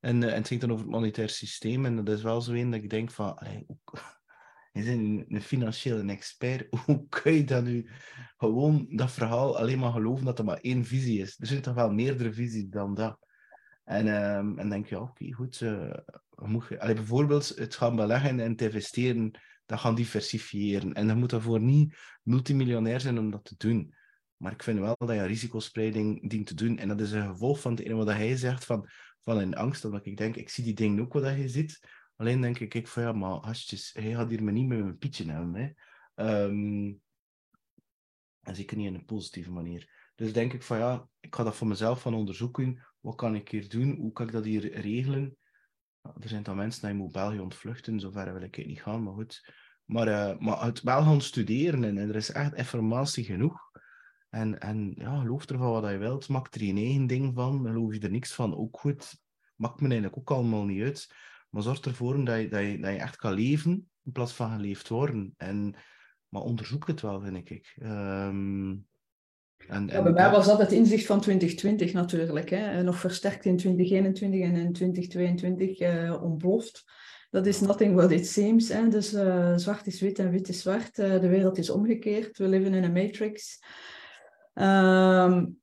en, 0.00 0.22
uh, 0.22 0.28
en 0.28 0.34
het 0.34 0.46
ging 0.46 0.60
dan 0.60 0.70
over 0.70 0.84
het 0.84 0.94
monetair 0.94 1.28
systeem. 1.28 1.84
En 1.84 1.96
dat 1.96 2.08
is 2.08 2.22
wel 2.22 2.40
zo 2.40 2.52
een 2.52 2.70
dat 2.70 2.82
ik 2.82 2.90
denk 2.90 3.10
van, 3.10 3.38
allee, 3.38 3.66
je 4.72 4.84
bent 4.84 5.24
een 5.28 5.42
financiële 5.42 6.12
expert. 6.12 6.66
Hoe 6.84 7.06
kun 7.08 7.32
je 7.32 7.44
dan 7.44 7.64
nu 7.64 7.88
gewoon 8.36 8.86
dat 8.90 9.12
verhaal 9.12 9.58
alleen 9.58 9.78
maar 9.78 9.92
geloven 9.92 10.24
dat 10.24 10.38
er 10.38 10.44
maar 10.44 10.60
één 10.60 10.84
visie 10.84 11.20
is? 11.20 11.36
Er 11.40 11.46
zijn 11.46 11.62
toch 11.62 11.74
wel 11.74 11.92
meerdere 11.92 12.32
visies 12.32 12.68
dan 12.68 12.94
dat. 12.94 13.18
En, 13.84 14.06
um, 14.06 14.58
en 14.58 14.68
denk 14.68 14.86
je, 14.86 15.00
oké, 15.00 15.32
goed. 15.32 15.60
Uh, 15.60 15.94
moet 16.34 16.78
allee, 16.78 16.94
bijvoorbeeld 16.94 17.48
het 17.48 17.74
gaan 17.74 17.96
beleggen 17.96 18.40
en 18.40 18.56
te 18.56 18.64
investeren, 18.64 19.30
dat 19.66 19.80
gaan 19.80 19.94
diversifiëren. 19.94 20.92
En 20.92 21.06
dan 21.06 21.18
moet 21.18 21.30
daarvoor 21.30 21.60
niet 21.60 21.96
multimiljonair 22.22 23.00
zijn 23.00 23.18
om 23.18 23.30
dat 23.30 23.44
te 23.44 23.54
doen. 23.56 23.94
Maar 24.36 24.52
ik 24.52 24.62
vind 24.62 24.78
wel 24.78 24.94
dat 24.98 25.14
je 25.14 25.22
risicospreiding 25.22 26.30
dient 26.30 26.46
te 26.46 26.54
doen. 26.54 26.78
En 26.78 26.88
dat 26.88 27.00
is 27.00 27.12
een 27.12 27.28
gevolg 27.28 27.60
van 27.60 27.70
het 27.70 27.80
ene 27.80 27.94
wat 27.94 28.06
hij 28.06 28.36
zegt, 28.36 28.64
van, 28.64 28.88
van 29.28 29.38
een 29.38 29.56
angst. 29.56 29.84
Omdat 29.84 30.06
ik 30.06 30.16
denk, 30.16 30.36
ik 30.36 30.48
zie 30.48 30.64
die 30.64 30.74
dingen 30.74 31.00
ook 31.00 31.12
wat 31.12 31.36
je 31.36 31.48
ziet. 31.48 31.80
Alleen 32.16 32.40
denk 32.40 32.58
ik, 32.58 32.74
ik 32.74 32.88
van 32.88 33.02
ja, 33.02 33.12
maar 33.12 33.40
hij 33.92 34.12
gaat 34.12 34.30
hier 34.30 34.42
me 34.42 34.50
niet 34.50 34.68
met 34.68 34.78
mijn 34.78 34.98
pietje 34.98 35.30
hebben. 35.30 35.54
Hè. 35.54 36.44
Um, 36.44 37.00
en 38.42 38.54
zeker 38.54 38.76
niet 38.76 38.86
in 38.86 38.94
een 38.94 39.04
positieve 39.04 39.50
manier. 39.50 40.12
Dus 40.14 40.32
denk 40.32 40.52
ik 40.52 40.62
van 40.62 40.78
ja, 40.78 41.08
ik 41.20 41.34
ga 41.34 41.42
dat 41.44 41.56
voor 41.56 41.66
mezelf 41.66 42.00
van 42.00 42.14
onderzoeken. 42.14 42.86
Wat 43.00 43.14
kan 43.14 43.34
ik 43.34 43.48
hier 43.48 43.68
doen? 43.68 43.96
Hoe 43.96 44.12
kan 44.12 44.26
ik 44.26 44.32
dat 44.32 44.44
hier 44.44 44.80
regelen? 44.80 45.36
Er 46.02 46.28
zijn 46.28 46.42
dan 46.42 46.56
mensen 46.56 46.88
die 46.88 46.96
moet 46.96 47.12
België 47.12 47.38
ontvluchten, 47.38 48.00
zover 48.00 48.32
wil 48.32 48.42
ik 48.42 48.54
het 48.54 48.66
niet 48.66 48.82
gaan, 48.82 49.02
maar 49.02 49.14
goed. 49.14 49.52
Maar, 49.84 50.08
uh, 50.08 50.38
maar 50.38 50.64
het 50.64 50.82
wel 50.82 51.02
gaan 51.02 51.20
studeren 51.20 51.84
en, 51.84 51.96
er 51.96 52.16
is 52.16 52.30
echt 52.30 52.54
informatie 52.54 53.24
genoeg. 53.24 53.67
En, 54.30 54.58
en 54.58 54.94
ja, 54.96 55.20
geloof 55.20 55.46
ervan 55.46 55.70
wat 55.70 55.90
je 55.90 55.96
wilt. 55.96 56.28
Maak 56.28 56.54
er 56.54 56.64
je 56.64 56.72
eigen 56.72 57.06
ding 57.06 57.34
van. 57.34 57.66
Geloof 57.66 57.94
je 57.94 58.00
er 58.00 58.10
niks 58.10 58.32
van, 58.32 58.56
ook 58.56 58.78
goed. 58.80 59.20
Maakt 59.56 59.80
me 59.80 59.88
eigenlijk 59.88 60.18
ook 60.18 60.30
allemaal 60.30 60.64
niet 60.64 60.82
uit. 60.82 61.14
Maar 61.50 61.62
zorg 61.62 61.80
ervoor 61.80 62.24
dat 62.24 62.40
je, 62.40 62.48
dat 62.48 62.60
je, 62.60 62.78
dat 62.78 62.92
je 62.92 62.98
echt 62.98 63.16
kan 63.16 63.32
leven 63.32 63.90
in 64.04 64.12
plaats 64.12 64.32
van 64.32 64.50
geleefd 64.50 64.88
worden. 64.88 65.34
En, 65.36 65.74
maar 66.28 66.42
onderzoek 66.42 66.86
het 66.86 67.00
wel, 67.00 67.20
vind 67.20 67.50
ik. 67.50 67.76
Um, 67.82 68.86
en, 69.66 69.86
ja, 69.86 70.02
bij 70.02 70.12
mij 70.12 70.30
was 70.30 70.46
dat 70.46 70.58
het 70.58 70.72
inzicht 70.72 71.06
van 71.06 71.20
2020 71.20 71.92
natuurlijk. 71.92 72.50
Hè. 72.50 72.82
Nog 72.82 72.98
versterkt 72.98 73.44
in 73.44 73.56
2021 73.56 74.40
en 74.40 74.56
in 74.56 74.72
2022 74.72 75.80
uh, 75.80 76.22
ontploft. 76.22 76.84
Dat 77.30 77.46
is 77.46 77.60
nothing 77.60 77.94
what 77.94 78.10
it 78.10 78.26
seems. 78.26 78.68
Hè. 78.68 78.88
Dus 78.88 79.14
uh, 79.14 79.56
zwart 79.56 79.86
is 79.86 80.00
wit 80.00 80.18
en 80.18 80.30
wit 80.30 80.48
is 80.48 80.60
zwart. 80.60 80.98
Uh, 80.98 81.20
de 81.20 81.28
wereld 81.28 81.58
is 81.58 81.70
omgekeerd. 81.70 82.38
We 82.38 82.48
leven 82.48 82.74
in 82.74 82.84
een 82.84 82.92
matrix. 82.92 83.62
Um, 84.60 85.58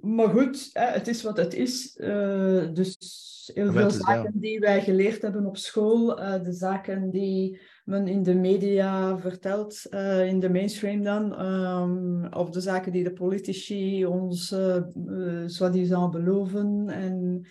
maar 0.00 0.28
goed, 0.28 0.70
het 0.72 1.08
is 1.08 1.22
wat 1.22 1.36
het 1.36 1.54
is. 1.54 1.96
Uh, 1.96 2.72
dus 2.72 2.96
heel 3.54 3.72
veel 3.72 3.90
zaken 3.90 4.32
die 4.40 4.60
wij 4.60 4.80
geleerd 4.80 5.22
hebben 5.22 5.46
op 5.46 5.56
school, 5.56 6.20
uh, 6.20 6.42
de 6.42 6.52
zaken 6.52 7.10
die 7.10 7.60
men 7.84 8.08
in 8.08 8.22
de 8.22 8.34
media 8.34 9.18
vertelt, 9.18 9.86
uh, 9.90 10.26
in 10.26 10.40
de 10.40 10.50
mainstream 10.50 11.02
dan, 11.02 11.46
um, 11.46 12.32
of 12.32 12.50
de 12.50 12.60
zaken 12.60 12.92
die 12.92 13.04
de 13.04 13.12
politici 13.12 14.06
ons 14.06 14.54
soi-disant 15.46 16.10
beloven. 16.10 16.88
En 16.88 17.46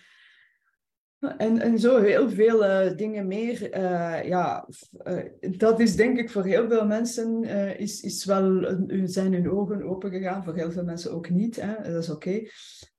en, 1.20 1.60
en 1.60 1.78
zo 1.78 1.98
heel 1.98 2.30
veel 2.30 2.64
uh, 2.64 2.96
dingen 2.96 3.26
meer. 3.26 3.76
Uh, 3.76 4.24
ja, 4.24 4.68
uh, 5.06 5.24
dat 5.56 5.80
is 5.80 5.96
denk 5.96 6.18
ik 6.18 6.30
voor 6.30 6.44
heel 6.44 6.68
veel 6.68 6.86
mensen 6.86 7.44
is, 7.78 8.00
is 8.00 8.24
wel, 8.24 8.76
zijn 9.04 9.32
hun 9.32 9.50
ogen 9.50 9.82
open 9.82 10.10
gegaan. 10.10 10.44
Voor 10.44 10.54
heel 10.54 10.70
veel 10.72 10.84
mensen 10.84 11.12
ook 11.12 11.30
niet. 11.30 11.60
Hè? 11.60 11.92
Dat 11.92 12.02
is 12.02 12.10
oké. 12.10 12.40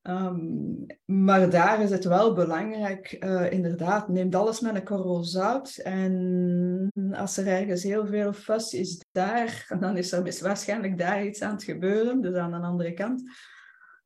Um, 0.02 0.86
maar 1.04 1.50
daar 1.50 1.82
is 1.82 1.90
het 1.90 2.04
wel 2.04 2.34
belangrijk, 2.34 3.12
inderdaad, 3.50 4.08
neemt 4.08 4.34
alles 4.34 4.60
met 4.60 4.74
een 4.74 4.84
korrel 4.84 5.24
zout. 5.24 5.76
En 5.76 6.90
als 7.12 7.36
er 7.36 7.46
ergens 7.46 7.82
heel 7.82 8.06
veel 8.06 8.32
fuss 8.32 8.74
is 8.74 9.04
daar, 9.12 9.66
dan 9.80 9.96
is 9.96 10.12
er 10.12 10.38
waarschijnlijk 10.42 10.98
daar 10.98 11.24
iets 11.24 11.42
aan 11.42 11.54
het 11.54 11.64
gebeuren. 11.64 12.20
Dus 12.20 12.34
aan 12.34 12.50
de 12.50 12.56
andere 12.56 12.92
kant. 12.92 13.22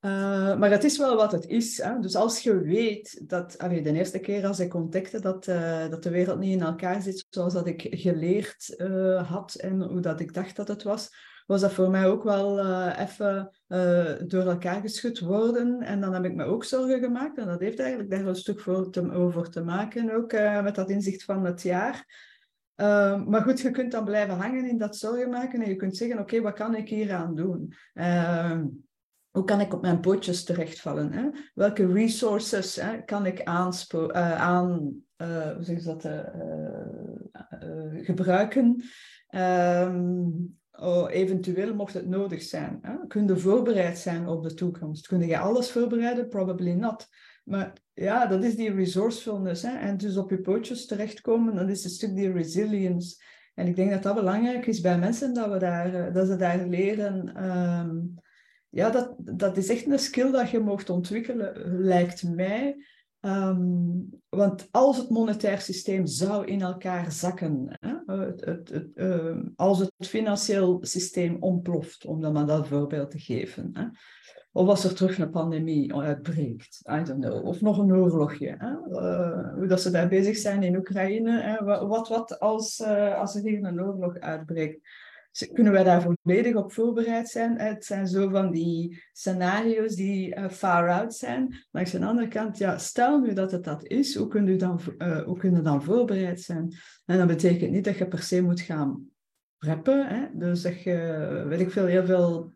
Uh, 0.00 0.56
maar 0.56 0.70
het 0.70 0.84
is 0.84 0.98
wel 0.98 1.16
wat 1.16 1.32
het 1.32 1.46
is. 1.46 1.82
Hè? 1.82 1.98
Dus 1.98 2.16
als 2.16 2.40
je 2.40 2.60
weet 2.60 3.28
dat, 3.28 3.58
allee, 3.58 3.82
de 3.82 3.92
eerste 3.92 4.18
keer 4.18 4.46
als 4.46 4.60
ik 4.60 4.74
ontdekte 4.74 5.20
dat, 5.20 5.46
uh, 5.46 5.88
dat 5.88 6.02
de 6.02 6.10
wereld 6.10 6.38
niet 6.38 6.52
in 6.52 6.62
elkaar 6.62 7.02
zit 7.02 7.26
zoals 7.30 7.52
dat 7.52 7.66
ik 7.66 7.86
geleerd 7.90 8.74
uh, 8.76 9.30
had 9.30 9.54
en 9.54 9.82
hoe 9.82 10.00
dat 10.00 10.20
ik 10.20 10.34
dacht 10.34 10.56
dat 10.56 10.68
het 10.68 10.82
was, 10.82 11.10
was 11.46 11.60
dat 11.60 11.72
voor 11.72 11.90
mij 11.90 12.06
ook 12.06 12.22
wel 12.22 12.60
even 12.90 13.50
door 14.26 14.42
elkaar 14.42 14.80
geschud 14.80 15.20
worden. 15.20 15.80
En 15.80 16.00
dan 16.00 16.14
heb 16.14 16.24
ik 16.24 16.34
me 16.34 16.44
ook 16.44 16.64
zorgen 16.64 17.00
gemaakt. 17.00 17.38
En 17.38 17.46
dat 17.46 17.60
heeft 17.60 17.78
eigenlijk 17.78 18.10
daar 18.10 18.26
een 18.26 18.36
stuk 18.36 18.60
voor 18.60 18.90
te, 18.90 19.12
over 19.12 19.50
te 19.50 19.62
maken, 19.62 20.14
ook 20.14 20.32
met 20.62 20.74
dat 20.74 20.90
inzicht 20.90 21.24
van 21.24 21.44
het 21.44 21.62
jaar. 21.62 22.04
maar 23.26 23.42
goed, 23.42 23.60
je 23.60 23.70
kunt 23.70 23.92
dan 23.92 24.04
blijven 24.04 24.36
hangen 24.36 24.68
in 24.68 24.78
dat 24.78 24.96
zorgen 24.96 25.30
maken 25.30 25.62
en 25.62 25.68
je 25.68 25.76
kunt 25.76 25.96
zeggen, 25.96 26.18
oké, 26.18 26.40
wat 26.40 26.54
kan 26.54 26.74
ik 26.74 26.88
hier 26.88 27.12
aan 27.12 27.34
doen? 27.34 27.74
Hoe 29.36 29.44
kan 29.44 29.60
ik 29.60 29.74
op 29.74 29.82
mijn 29.82 30.00
pootjes 30.00 30.44
terechtvallen? 30.44 31.12
Hè? 31.12 31.28
Welke 31.54 31.92
resources 31.92 32.76
hè, 32.76 33.02
kan 33.04 33.26
ik 33.26 33.40
uh, 33.48 34.40
aan 34.40 35.02
uh, 35.16 35.52
hoe 35.54 35.64
zeg 35.64 35.82
dat, 35.82 36.04
uh, 36.04 36.20
gebruiken? 38.04 38.82
Um, 39.30 40.58
oh, 40.72 41.10
eventueel 41.10 41.74
mocht 41.74 41.94
het 41.94 42.08
nodig 42.08 42.42
zijn. 42.42 42.78
Hè? 42.82 43.06
Kun 43.06 43.26
je 43.26 43.36
voorbereid 43.36 43.98
zijn 43.98 44.28
op 44.28 44.42
de 44.42 44.54
toekomst? 44.54 45.06
Kun 45.06 45.26
je 45.26 45.38
alles 45.38 45.70
voorbereiden? 45.70 46.28
Probably 46.28 46.72
not. 46.72 47.08
Maar 47.44 47.72
ja, 47.94 48.26
dat 48.26 48.44
is 48.44 48.56
die 48.56 48.74
resourcefulness. 48.74 49.62
Hè? 49.62 49.76
En 49.76 49.96
dus 49.96 50.16
op 50.16 50.30
je 50.30 50.40
pootjes 50.40 50.86
terechtkomen, 50.86 51.54
dat 51.54 51.68
is 51.68 51.84
een 51.84 51.90
stuk 51.90 52.14
die 52.14 52.32
resilience. 52.32 53.22
En 53.54 53.66
ik 53.66 53.76
denk 53.76 53.90
dat 53.90 54.02
dat 54.02 54.14
belangrijk 54.14 54.66
is 54.66 54.80
bij 54.80 54.98
mensen, 54.98 55.34
dat, 55.34 55.50
we 55.50 55.58
daar, 55.58 56.12
dat 56.12 56.26
ze 56.26 56.36
daar 56.36 56.66
leren... 56.66 57.44
Um, 57.44 58.24
ja, 58.76 58.90
dat, 58.90 59.14
dat 59.18 59.56
is 59.56 59.68
echt 59.68 59.86
een 59.86 59.98
skill 59.98 60.30
dat 60.30 60.50
je 60.50 60.58
mocht 60.58 60.90
ontwikkelen, 60.90 61.78
lijkt 61.78 62.22
mij. 62.34 62.76
Um, 63.20 64.08
want 64.28 64.68
als 64.70 64.96
het 64.96 65.10
monetair 65.10 65.60
systeem 65.60 66.06
zou 66.06 66.46
in 66.46 66.60
elkaar 66.62 67.12
zakken, 67.12 67.66
hè, 67.80 68.14
het, 68.16 68.44
het, 68.44 68.68
het, 68.68 68.88
uh, 68.94 69.36
als 69.54 69.78
het 69.78 69.92
financieel 69.98 70.78
systeem 70.80 71.36
ontploft, 71.40 72.06
om 72.06 72.20
dan 72.20 72.32
maar 72.32 72.46
dat 72.46 72.68
voorbeeld 72.68 73.10
te 73.10 73.18
geven, 73.18 73.70
hè, 73.72 73.84
of 74.52 74.68
als 74.68 74.84
er 74.84 74.94
terug 74.94 75.18
een 75.18 75.30
pandemie 75.30 75.94
uitbreekt, 75.94 76.80
I 76.90 77.02
don't 77.02 77.24
know, 77.24 77.46
of 77.46 77.60
nog 77.60 77.78
een 77.78 77.92
oorlogje, 77.92 78.54
hè, 78.58 78.70
uh, 78.70 79.54
hoe 79.54 79.66
dat 79.66 79.80
ze 79.80 79.90
daar 79.90 80.08
bezig 80.08 80.36
zijn 80.36 80.62
in 80.62 80.76
Oekraïne, 80.76 81.40
hè, 81.40 81.64
wat, 81.64 82.08
wat 82.08 82.40
als, 82.40 82.80
uh, 82.80 83.18
als 83.18 83.34
er 83.34 83.42
hier 83.42 83.64
een 83.64 83.82
oorlog 83.82 84.18
uitbreekt 84.18 84.80
kunnen 85.52 85.72
wij 85.72 85.84
daar 85.84 86.02
volledig 86.02 86.54
op 86.54 86.72
voorbereid 86.72 87.28
zijn. 87.28 87.58
Het 87.58 87.84
zijn 87.84 88.06
zo 88.06 88.28
van 88.28 88.50
die 88.50 89.02
scenario's 89.12 89.94
die 89.94 90.36
uh, 90.36 90.48
far 90.48 90.90
out 90.90 91.14
zijn. 91.14 91.66
Langs 91.70 91.90
de 91.90 92.04
andere 92.04 92.28
kant, 92.28 92.58
ja, 92.58 92.78
stel 92.78 93.20
nu 93.20 93.32
dat 93.32 93.52
het 93.52 93.64
dat 93.64 93.86
is, 93.86 94.14
hoe 94.14 94.28
kun 94.28 94.46
je 94.46 94.56
dan, 94.56 94.80
uh, 94.98 95.22
hoe 95.22 95.38
kun 95.38 95.54
je 95.54 95.60
dan 95.60 95.82
voorbereid 95.82 96.40
zijn? 96.40 96.74
En 97.04 97.18
dat 97.18 97.26
betekent 97.26 97.70
niet 97.70 97.84
dat 97.84 97.98
je 97.98 98.08
per 98.08 98.22
se 98.22 98.42
moet 98.42 98.60
gaan 98.60 99.08
preppen. 99.58 100.06
Hè? 100.06 100.26
Dus 100.32 100.62
dat 100.62 100.82
je, 100.82 101.44
weet 101.48 101.60
ik 101.60 101.70
veel, 101.70 101.86
heel 101.86 102.06
veel 102.06 102.52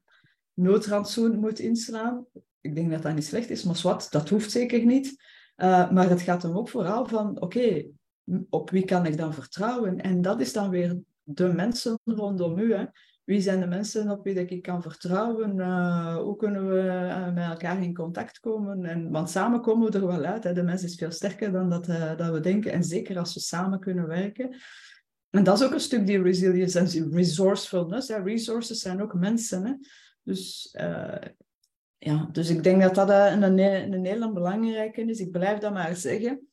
noodrandsoen 0.55 1.39
moet 1.39 1.59
inslaan. 1.59 2.27
Ik 2.61 2.75
denk 2.75 2.91
dat 2.91 3.03
dat 3.03 3.15
niet 3.15 3.25
slecht 3.25 3.51
is, 3.51 3.65
maar 3.65 3.81
wat, 3.83 4.07
dat 4.11 4.29
hoeft 4.29 4.51
zeker 4.51 4.85
niet. 4.85 5.23
Maar 5.57 6.09
het 6.09 6.21
gaat 6.21 6.43
dan 6.43 6.57
ook 6.57 6.69
vooral 6.69 7.07
van, 7.07 7.41
oké, 7.41 7.87
op 8.49 8.71
wie 8.71 8.85
kan 8.85 9.07
ik 9.07 9.17
dan 9.17 9.35
vertrouwen? 9.35 10.01
En 10.01 10.23
dat 10.23 10.41
is 10.41 10.53
dan 10.53 10.71
weer 10.71 10.99
de 11.35 11.53
mensen 11.53 11.99
rondom 12.05 12.59
u. 12.59 12.75
Hè. 12.75 12.85
Wie 13.25 13.41
zijn 13.41 13.61
de 13.61 13.67
mensen 13.67 14.11
op 14.11 14.25
wie 14.25 14.35
ik 14.35 14.63
kan 14.63 14.83
vertrouwen? 14.83 15.57
Uh, 15.57 16.17
hoe 16.17 16.37
kunnen 16.37 16.69
we 16.69 16.83
uh, 16.83 17.35
met 17.35 17.49
elkaar 17.49 17.83
in 17.83 17.95
contact 17.95 18.39
komen? 18.39 18.85
En, 18.85 19.11
want 19.11 19.31
samen 19.31 19.61
komen 19.61 19.91
we 19.91 19.99
er 19.99 20.07
wel 20.07 20.25
uit. 20.25 20.45
Hè. 20.45 20.53
De 20.53 20.63
mens 20.63 20.83
is 20.83 20.95
veel 20.95 21.11
sterker 21.11 21.53
dan 21.53 21.71
dat, 21.71 21.89
uh, 21.89 22.17
dat 22.17 22.33
we 22.33 22.41
denken. 22.41 22.73
En 22.73 22.85
zeker 22.85 23.19
als 23.19 23.35
we 23.35 23.41
samen 23.41 23.81
kunnen 23.81 24.07
werken. 24.07 24.57
En 25.31 25.45
dat 25.45 25.61
is 25.61 25.67
ook 25.67 25.73
een 25.73 25.81
stuk 25.81 26.07
die 26.07 26.23
resilience 26.23 26.79
en 26.79 27.13
resourcefulness. 27.13 28.09
Hè. 28.09 28.23
Resources 28.23 28.81
zijn 28.81 29.03
ook 29.03 29.15
mensen. 29.15 29.67
Hè. 29.67 29.73
Dus, 30.23 30.75
ja, 31.99 32.29
dus 32.33 32.51
ik 32.51 32.63
denk 32.63 32.83
dat 32.83 32.95
dat 32.95 33.11
een, 33.11 33.43
een, 33.93 34.05
hele 34.05 34.33
belangrijke 34.33 35.05
is. 35.05 35.21
Ik 35.21 35.31
blijf 35.31 35.59
dat 35.59 35.73
maar 35.73 35.97
zeggen. 35.97 36.50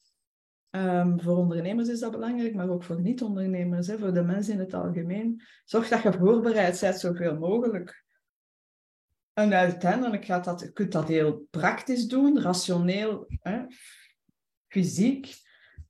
Um, 0.71 1.21
voor 1.21 1.37
ondernemers 1.37 1.89
is 1.89 1.99
dat 1.99 2.11
belangrijk, 2.11 2.55
maar 2.55 2.69
ook 2.69 2.83
voor 2.83 3.01
niet-ondernemers, 3.01 3.91
voor 3.91 4.13
de 4.13 4.23
mensen 4.23 4.53
in 4.53 4.59
het 4.59 4.73
algemeen. 4.73 5.41
Zorg 5.65 5.87
dat 5.87 6.01
je 6.01 6.13
voorbereid 6.13 6.79
bent 6.79 6.99
zoveel 6.99 7.37
mogelijk. 7.37 8.05
En 9.33 9.53
uiteindelijk 9.53 10.25
gaat 10.25 10.43
dat, 10.43 10.59
je 10.59 10.71
kunt 10.71 10.91
dat 10.91 11.07
heel 11.07 11.47
praktisch 11.49 12.07
doen, 12.07 12.41
rationeel, 12.41 13.25
hè, 13.27 13.65
fysiek, 14.67 15.33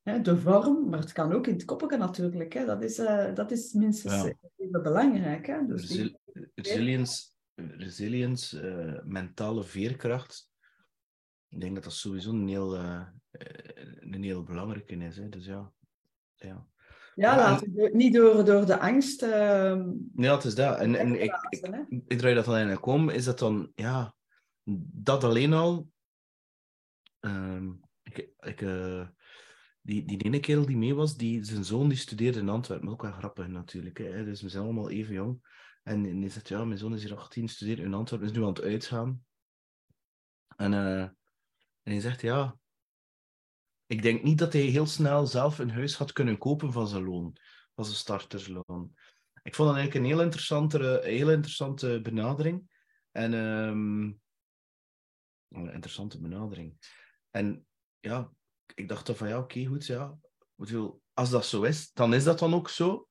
hè, 0.03 0.21
de 0.21 0.37
vorm, 0.37 0.89
maar 0.89 0.99
het 0.99 1.11
kan 1.11 1.33
ook 1.33 1.47
in 1.47 1.53
het 1.53 1.65
koppige 1.65 1.97
natuurlijk. 1.97 2.53
Hè. 2.53 2.65
Dat, 2.65 2.83
is, 2.83 2.99
uh, 2.99 3.33
dat 3.33 3.51
is 3.51 3.73
minstens 3.73 4.13
ja. 4.13 4.33
even 4.57 4.83
belangrijk. 4.83 5.47
Hè. 5.47 5.65
Dus. 5.65 6.09
Resilience, 6.55 7.29
resilience 7.55 8.61
uh, 8.61 8.99
mentale 9.03 9.63
veerkracht, 9.63 10.49
ik 11.49 11.61
denk 11.61 11.75
dat 11.75 11.83
dat 11.83 11.93
sowieso 11.93 12.31
een 12.31 12.47
heel, 12.47 12.75
uh, 12.75 13.07
een 14.11 14.23
heel 14.23 14.43
belangrijke 14.43 14.95
is. 14.95 15.17
Hè. 15.17 15.29
Dus 15.29 15.45
ja. 15.45 15.71
Ja, 16.35 16.67
ja 17.15 17.35
laten 17.35 17.73
we 17.73 17.89
niet 17.93 18.13
door, 18.13 18.45
door 18.45 18.65
de 18.65 18.79
angst. 18.79 19.23
Uh, 19.23 19.85
ja, 20.15 20.35
het 20.35 20.43
is 20.43 20.55
dat. 20.55 20.79
En, 20.79 20.95
en 20.95 21.21
ik, 21.21 21.35
ik, 21.49 21.85
ik, 22.07 22.17
draai 22.17 22.35
dat 22.35 22.45
dan 22.45 22.53
eigenlijk 22.53 22.85
om, 22.85 23.09
is 23.09 23.25
dat 23.25 23.39
dan, 23.39 23.71
ja, 23.75 24.15
dat 24.93 25.23
alleen 25.23 25.53
al. 25.53 25.89
Uh, 27.21 27.63
ik, 28.03 28.29
ik, 28.39 28.61
uh, 28.61 29.07
die, 29.81 30.05
die 30.05 30.23
ene 30.23 30.39
kerel 30.39 30.65
die 30.65 30.77
mee 30.77 30.95
was, 30.95 31.17
die, 31.17 31.43
zijn 31.43 31.63
zoon 31.63 31.89
die 31.89 31.97
studeerde 31.97 32.39
in 32.39 32.49
Antwerpen, 32.49 32.89
ook 32.89 33.01
wel 33.01 33.11
grappig 33.11 33.47
natuurlijk. 33.47 33.97
Hè. 33.97 34.25
Dus 34.25 34.41
we 34.41 34.49
zijn 34.49 34.63
allemaal 34.63 34.89
even 34.89 35.13
jong. 35.13 35.41
En, 35.83 36.05
en 36.05 36.19
die 36.19 36.29
zegt, 36.29 36.47
ja, 36.47 36.65
mijn 36.65 36.79
zoon 36.79 36.93
is 36.93 37.03
hier 37.03 37.17
18, 37.17 37.47
studeert 37.47 37.79
in 37.79 37.93
Antwerpen, 37.93 38.27
is 38.27 38.33
nu 38.35 38.41
aan 38.41 38.47
het 38.47 38.61
uitgaan. 38.61 39.25
En, 40.55 40.71
uh, 40.71 41.01
en 41.01 41.15
hij 41.83 41.99
zegt, 41.99 42.21
ja, 42.21 42.57
ik 43.87 44.01
denk 44.01 44.23
niet 44.23 44.37
dat 44.37 44.53
hij 44.53 44.61
heel 44.61 44.85
snel 44.85 45.27
zelf 45.27 45.59
een 45.59 45.71
huis 45.71 45.95
had 45.95 46.11
kunnen 46.11 46.37
kopen 46.37 46.71
van 46.71 46.87
zijn 46.87 47.03
loon, 47.03 47.37
van 47.75 47.85
zijn 47.85 47.97
startersloon. 47.97 48.95
Ik 49.43 49.55
vond 49.55 49.67
dat 49.69 49.77
eigenlijk 49.77 50.05
een 50.05 50.11
heel 50.11 50.23
interessante, 50.23 51.01
heel 51.03 51.31
interessante 51.31 51.99
benadering. 52.01 52.69
En 53.11 53.33
um, 53.33 54.21
een 55.47 55.73
interessante 55.73 56.21
benadering. 56.21 56.77
En 57.29 57.67
ja, 57.99 58.31
ik 58.75 58.87
dacht 58.87 59.05
dan 59.05 59.15
van 59.15 59.27
ja, 59.27 59.39
oké, 59.39 59.65
goed, 59.65 59.85
ja. 59.85 60.17
Als 61.13 61.29
dat 61.29 61.45
zo 61.45 61.63
is, 61.63 61.91
dan 61.91 62.13
is 62.13 62.23
dat 62.23 62.39
dan 62.39 62.53
ook 62.53 62.69
zo. 62.69 63.09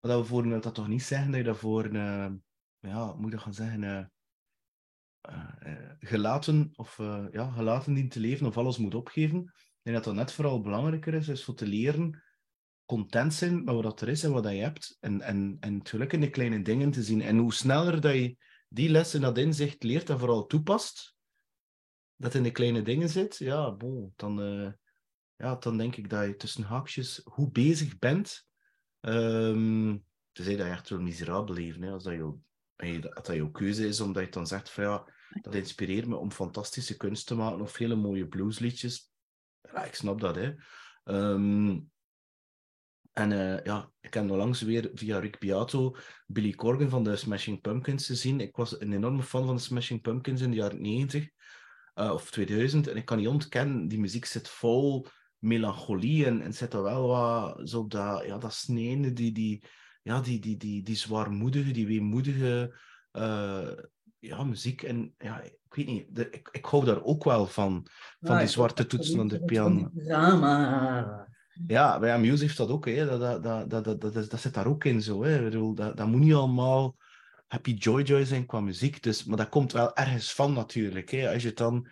Maar 0.00 0.10
dat, 0.10 0.26
voor, 0.26 0.48
wil 0.48 0.60
dat 0.60 0.74
toch 0.74 0.88
niet 0.88 1.02
zeggen 1.02 1.30
dat 1.30 1.40
je 1.40 1.46
daarvoor, 1.46 1.86
uh, 1.86 2.32
ja, 2.78 3.14
moet 3.14 3.32
ik 3.32 3.38
gaan 3.38 3.54
zeggen, 3.54 3.82
uh, 3.82 4.04
gelaten, 5.98 6.70
of, 6.72 6.96
ja, 7.30 7.50
gelaten 7.50 7.94
dient 7.94 8.10
te 8.10 8.20
leven 8.20 8.46
of 8.46 8.56
alles 8.56 8.78
moet 8.78 8.94
opgeven. 8.94 9.52
Denk 9.82 9.96
dat 9.96 10.04
dat 10.04 10.14
net 10.14 10.32
vooral 10.32 10.60
belangrijker 10.60 11.14
is, 11.14 11.28
is 11.28 11.44
voor 11.44 11.54
te 11.54 11.66
leren 11.66 12.22
content 12.84 13.34
zijn 13.34 13.64
met 13.64 13.74
wat 13.74 14.00
er 14.00 14.08
is 14.08 14.24
en 14.24 14.32
wat 14.32 14.44
je 14.44 14.50
hebt. 14.50 14.96
En, 15.00 15.20
en, 15.20 15.56
en 15.60 15.78
het 15.78 15.88
geluk 15.88 16.12
in 16.12 16.20
de 16.20 16.30
kleine 16.30 16.62
dingen 16.62 16.90
te 16.90 17.02
zien. 17.02 17.22
En 17.22 17.38
hoe 17.38 17.54
sneller 17.54 18.00
dat 18.00 18.14
je 18.14 18.36
die 18.68 18.88
lessen, 18.88 19.20
dat 19.20 19.38
inzicht 19.38 19.82
leert 19.82 20.10
en 20.10 20.18
vooral 20.18 20.46
toepast, 20.46 21.16
dat 22.16 22.34
in 22.34 22.42
de 22.42 22.50
kleine 22.50 22.82
dingen 22.82 23.08
zit, 23.08 23.36
ja, 23.36 23.72
bon, 23.72 24.12
dan, 24.16 24.40
uh, 24.40 24.72
ja, 25.36 25.54
dan 25.54 25.76
denk 25.76 25.96
ik 25.96 26.10
dat 26.10 26.26
je 26.26 26.36
tussen 26.36 26.62
haakjes 26.62 27.20
hoe 27.24 27.50
bezig 27.50 27.98
bent. 27.98 28.46
Um, 29.00 30.04
tenzij 30.32 30.56
dat 30.56 30.66
je 30.66 30.72
echt 30.72 30.88
wel 30.88 31.00
miserabel 31.00 31.54
leven, 31.54 31.82
hè, 31.82 31.90
als 31.90 32.04
dat, 32.04 32.12
je, 32.76 32.98
dat 32.98 33.26
jouw 33.26 33.50
keuze 33.50 33.86
is, 33.86 34.00
omdat 34.00 34.24
je 34.24 34.30
dan 34.30 34.46
zegt 34.46 34.70
van 34.70 34.84
ja, 34.84 35.12
dat 35.42 35.54
inspireert 35.54 36.06
me 36.06 36.16
om 36.16 36.32
fantastische 36.32 36.96
kunst 36.96 37.26
te 37.26 37.34
maken 37.34 37.60
of 37.60 37.76
hele 37.76 37.96
mooie 37.96 38.28
bluesliedjes. 38.28 39.09
Ja, 39.72 39.84
ik 39.84 39.94
snap 39.94 40.20
dat, 40.20 40.36
hè. 40.36 40.52
Um, 41.04 41.90
en 43.12 43.30
uh, 43.30 43.62
ja, 43.62 43.90
ik 44.00 44.14
heb 44.14 44.24
nog 44.24 44.36
langs 44.36 44.60
weer 44.60 44.90
via 44.94 45.18
Rick 45.18 45.38
Beato 45.38 45.96
Billy 46.26 46.54
Corgan 46.54 46.88
van 46.88 47.04
de 47.04 47.16
Smashing 47.16 47.60
Pumpkins 47.60 48.06
gezien. 48.06 48.40
Ik 48.40 48.56
was 48.56 48.80
een 48.80 48.92
enorme 48.92 49.22
fan 49.22 49.46
van 49.46 49.54
de 49.54 49.62
Smashing 49.62 50.00
Pumpkins 50.00 50.40
in 50.40 50.50
de 50.50 50.56
jaren 50.56 50.80
90 50.80 51.22
uh, 51.22 51.28
eh, 51.94 52.12
of 52.12 52.30
2000. 52.30 52.86
En 52.86 52.96
ik 52.96 53.04
kan 53.04 53.18
niet 53.18 53.28
ontkennen, 53.28 53.88
die 53.88 53.98
muziek 53.98 54.24
zit 54.24 54.48
vol 54.48 55.06
melancholie 55.38 56.26
en, 56.26 56.42
en 56.42 56.52
zit 56.52 56.74
er 56.74 56.82
wel 56.82 57.06
wat 57.06 57.68
zo 57.68 57.86
dat, 57.86 58.24
ja, 58.26 58.38
dat 58.38 58.54
sneende, 58.54 59.12
die, 59.12 59.32
die, 59.32 59.64
ja, 60.02 60.20
die, 60.20 60.40
die, 60.40 60.56
die, 60.56 60.82
die 60.82 60.96
zwaarmoedige, 60.96 61.70
die 61.70 61.86
weemoedige 61.86 62.78
uh, 63.12 63.72
ja, 64.20 64.44
muziek. 64.44 64.82
En 64.82 65.14
ja, 65.18 65.40
ik 65.42 65.74
weet 65.74 65.86
niet, 65.86 66.06
de, 66.14 66.30
ik, 66.30 66.48
ik 66.52 66.64
hou 66.64 66.84
daar 66.84 67.02
ook 67.02 67.24
wel 67.24 67.46
van, 67.46 67.86
van 68.20 68.38
die 68.38 68.46
zwarte 68.46 68.86
toetsen 68.86 69.20
aan 69.20 69.28
de 69.28 69.44
piano. 69.44 69.90
Drama. 69.94 71.28
Ja, 71.66 71.98
bij 71.98 72.14
Amuse 72.14 72.42
heeft 72.42 72.56
dat 72.56 72.68
ook. 72.68 72.86
Hè. 72.86 73.06
Dat, 73.06 73.20
dat, 73.20 73.42
dat, 73.42 73.70
dat, 73.70 73.84
dat, 73.84 74.14
dat, 74.14 74.30
dat 74.30 74.40
zit 74.40 74.54
daar 74.54 74.66
ook 74.66 74.84
in. 74.84 75.02
Zo, 75.02 75.22
hè. 75.22 75.36
Ik 75.36 75.44
bedoel, 75.44 75.74
dat, 75.74 75.96
dat 75.96 76.06
moet 76.06 76.20
niet 76.20 76.34
allemaal 76.34 76.96
happy 77.46 77.74
joy 77.74 78.02
joy 78.02 78.24
zijn 78.24 78.46
qua 78.46 78.60
muziek. 78.60 79.02
Dus, 79.02 79.24
maar 79.24 79.36
dat 79.36 79.48
komt 79.48 79.72
wel 79.72 79.96
ergens 79.96 80.34
van 80.34 80.52
natuurlijk. 80.52 81.10
Hè. 81.10 81.32
Als 81.32 81.42
je 81.42 81.52
dan... 81.52 81.88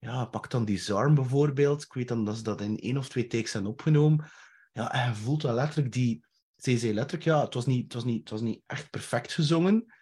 Ja, 0.00 0.24
pak 0.24 0.50
dan 0.50 0.64
die 0.64 0.78
Zarm 0.78 1.14
bijvoorbeeld. 1.14 1.82
Ik 1.82 1.92
weet 1.92 2.08
dan 2.08 2.24
dat 2.24 2.36
ze 2.36 2.42
dat 2.42 2.60
in 2.60 2.78
één 2.78 2.96
of 2.96 3.08
twee 3.08 3.26
takes 3.26 3.50
zijn 3.50 3.66
opgenomen. 3.66 4.24
Ja, 4.72 4.92
en 4.92 5.08
je 5.08 5.14
voelt 5.14 5.42
wel 5.42 5.54
letterlijk 5.54 5.92
die... 5.92 6.24
Ze 6.56 6.78
zei 6.78 6.94
letterlijk, 6.94 7.24
ja, 7.24 7.44
het 7.44 7.54
was 7.54 7.66
niet, 7.66 7.82
het 7.84 7.94
was 7.94 8.04
niet, 8.04 8.20
het 8.20 8.30
was 8.30 8.40
niet 8.40 8.62
echt 8.66 8.90
perfect 8.90 9.32
gezongen. 9.32 9.94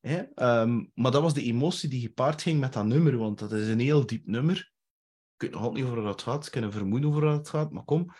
Um, 0.00 0.90
maar 0.94 1.10
dat 1.10 1.22
was 1.22 1.34
de 1.34 1.42
emotie 1.42 1.88
die 1.88 2.00
gepaard 2.00 2.42
ging 2.42 2.60
met 2.60 2.72
dat 2.72 2.86
nummer. 2.86 3.16
Want 3.16 3.38
dat 3.38 3.52
is 3.52 3.68
een 3.68 3.80
heel 3.80 4.06
diep 4.06 4.26
nummer. 4.26 4.72
Ik 5.34 5.50
weet 5.50 5.50
nog 5.50 5.72
niet 5.72 5.84
over 5.84 6.02
wat 6.02 6.12
het 6.12 6.22
gaat. 6.22 6.46
Ik 6.46 6.52
kan 6.52 6.72
vermoeden 6.72 7.10
over 7.10 7.24
wat 7.24 7.36
het 7.36 7.48
gaat. 7.48 7.72
Maar 7.72 7.84
kom 7.84 8.12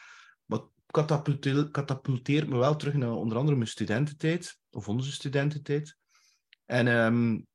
katapulteert 1.71 2.49
me 2.49 2.57
wel 2.57 2.77
terug 2.77 2.95
naar 2.95 3.13
onder 3.13 3.39
andere 3.39 3.57
mijn 3.57 3.69
studententijd, 3.69 4.59
of 4.71 4.89
onze 4.89 5.13
studententijd. 5.13 5.97
En, 6.65 6.87
um, 6.87 7.47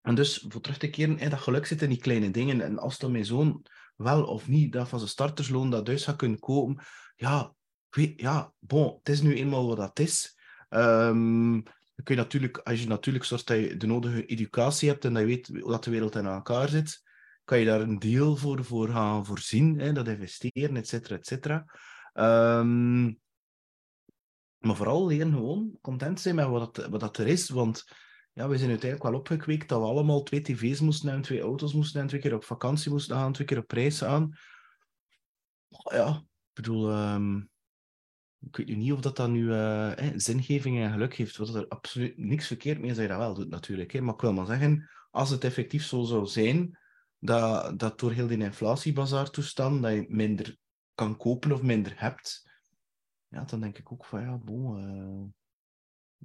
en 0.00 0.14
dus, 0.14 0.44
voor 0.48 0.60
terug 0.60 0.78
te 0.78 0.90
keren, 0.90 1.30
dat 1.30 1.40
geluk 1.40 1.66
zit 1.66 1.82
in 1.82 1.88
die 1.88 1.98
kleine 1.98 2.30
dingen. 2.30 2.60
En 2.60 2.78
als 2.78 2.98
dan 2.98 3.12
mijn 3.12 3.24
zoon 3.24 3.64
wel 3.96 4.24
of 4.24 4.48
niet 4.48 4.72
dat 4.72 4.88
van 4.88 4.98
zijn 4.98 5.10
startersloon 5.10 5.70
dat 5.70 5.86
huis 5.86 6.04
gaat 6.04 6.16
kunnen 6.16 6.38
kopen, 6.38 6.84
ja, 7.16 7.54
weet, 7.88 8.20
ja, 8.20 8.52
bon, 8.58 8.94
het 8.98 9.08
is 9.08 9.22
nu 9.22 9.34
eenmaal 9.34 9.66
wat 9.66 9.76
dat 9.76 9.98
is. 9.98 10.38
Um, 10.68 11.62
kun 12.02 12.14
je 12.14 12.20
natuurlijk, 12.20 12.58
als 12.58 12.80
je 12.80 12.88
natuurlijk 12.88 13.24
zorgt 13.24 13.46
dat 13.46 13.58
je 13.58 13.76
de 13.76 13.86
nodige 13.86 14.26
educatie 14.26 14.88
hebt 14.88 15.04
en 15.04 15.12
dat 15.12 15.22
je 15.22 15.28
weet 15.28 15.64
dat 15.64 15.84
de 15.84 15.90
wereld 15.90 16.14
in 16.14 16.26
elkaar 16.26 16.68
zit, 16.68 17.02
kan 17.44 17.58
je 17.58 17.64
daar 17.64 17.80
een 17.80 17.98
deel 17.98 18.36
voor, 18.36 18.64
voor 18.64 18.88
gaan 18.88 19.26
voorzien, 19.26 19.78
hè, 19.78 19.92
dat 19.92 20.08
investeren, 20.08 20.76
et 20.76 20.88
cetera, 20.88 21.16
et 21.16 21.26
cetera. 21.26 21.64
Um, 22.14 23.20
maar 24.58 24.76
vooral 24.76 25.06
leren 25.06 25.32
gewoon 25.32 25.78
content 25.80 26.20
zijn 26.20 26.34
met 26.34 26.46
wat, 26.46 26.86
wat 26.90 27.00
dat 27.00 27.18
er 27.18 27.26
is. 27.26 27.48
Want 27.48 27.84
ja, 28.32 28.48
we 28.48 28.58
zijn 28.58 28.70
uiteindelijk 28.70 29.10
wel 29.10 29.20
opgekweekt 29.20 29.68
dat 29.68 29.80
we 29.80 29.86
allemaal 29.86 30.22
twee 30.22 30.40
tv's 30.40 30.80
moesten 30.80 31.08
hebben, 31.08 31.26
twee 31.26 31.40
auto's 31.40 31.72
moesten 31.72 32.00
hebben, 32.00 32.18
twee 32.18 32.30
keer 32.30 32.38
op 32.38 32.44
vakantie 32.44 32.90
moesten 32.90 33.16
gaan, 33.16 33.32
twee 33.32 33.46
keer 33.46 33.58
op 33.58 33.70
reis 33.70 34.04
aan. 34.04 34.36
Ja, 35.68 36.08
ik 36.16 36.52
bedoel, 36.52 37.12
um, 37.12 37.50
ik 38.46 38.56
weet 38.56 38.66
nu 38.66 38.74
niet 38.74 38.92
of 38.92 39.00
dat 39.00 39.16
dan 39.16 39.32
nu 39.32 39.44
uh, 39.44 39.92
zingeving 40.16 40.78
en 40.78 40.92
geluk 40.92 41.14
heeft. 41.14 41.36
Wat 41.36 41.54
er 41.54 41.68
absoluut 41.68 42.18
niks 42.18 42.46
verkeerd 42.46 42.78
mee 42.78 42.90
is 42.90 42.96
dat 42.96 43.04
je 43.04 43.10
dat 43.10 43.20
wel 43.20 43.34
doet, 43.34 43.50
natuurlijk. 43.50 43.92
Hè. 43.92 44.00
Maar 44.00 44.14
ik 44.14 44.20
wil 44.20 44.32
maar 44.32 44.46
zeggen, 44.46 44.88
als 45.10 45.30
het 45.30 45.44
effectief 45.44 45.84
zo 45.84 46.02
zou 46.02 46.26
zijn, 46.26 46.78
dat, 47.18 47.78
dat 47.78 48.00
door 48.00 48.12
heel 48.12 48.26
die 48.26 48.38
inflatiebazaar-toestand, 48.38 49.82
dat 49.82 49.92
je 49.92 50.04
minder 50.08 50.56
kan 50.94 51.16
kopen 51.16 51.52
of 51.52 51.62
minder 51.62 51.92
hebt, 51.96 52.50
ja, 53.28 53.44
dan 53.44 53.60
denk 53.60 53.78
ik 53.78 53.92
ook 53.92 54.04
van 54.04 54.20
ja, 54.20 54.36
bon. 54.36 54.78
Uh, 54.78 55.24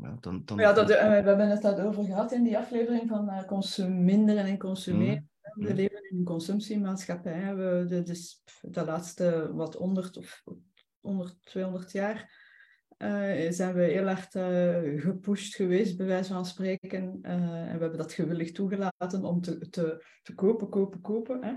ja, 0.06 0.18
dan, 0.20 0.42
dan... 0.46 0.58
ja 0.58 0.74
dat, 0.74 0.90
uh, 0.90 0.98
we 0.98 1.04
hebben 1.04 1.50
het 1.50 1.62
daarover 1.62 2.04
gehad 2.04 2.32
in 2.32 2.44
die 2.44 2.58
aflevering 2.58 3.10
van 3.10 3.30
uh, 3.30 3.44
consumeren 3.44 4.46
en 4.46 4.58
consumeren. 4.58 5.30
Mm. 5.54 5.66
We 5.66 5.74
leven 5.74 6.10
in 6.10 6.18
een 6.18 6.24
consumptiemaatschappij. 6.24 7.56
We, 7.56 7.86
de, 7.88 8.36
de 8.62 8.86
laatste 8.86 9.52
wat 9.54 9.74
100 9.74 10.18
of 10.18 10.44
100, 11.08 11.36
200 11.44 11.92
jaar 11.92 12.46
zijn 13.50 13.74
we 13.74 13.84
heel 13.84 14.08
erg 14.08 14.28
gepusht 15.04 15.56
geweest, 15.56 15.98
bij 15.98 16.06
wijze 16.06 16.34
van 16.34 16.46
spreken. 16.46 17.20
en 17.22 17.42
we 17.74 17.80
hebben 17.80 17.98
dat 17.98 18.14
gewillig 18.14 18.52
toegelaten 18.52 19.24
om 19.24 19.42
te, 19.42 19.70
te, 19.70 20.06
te 20.24 20.34
kopen, 20.34 20.70
kopen, 20.70 21.02
kopen. 21.02 21.44
Hè. 21.44 21.54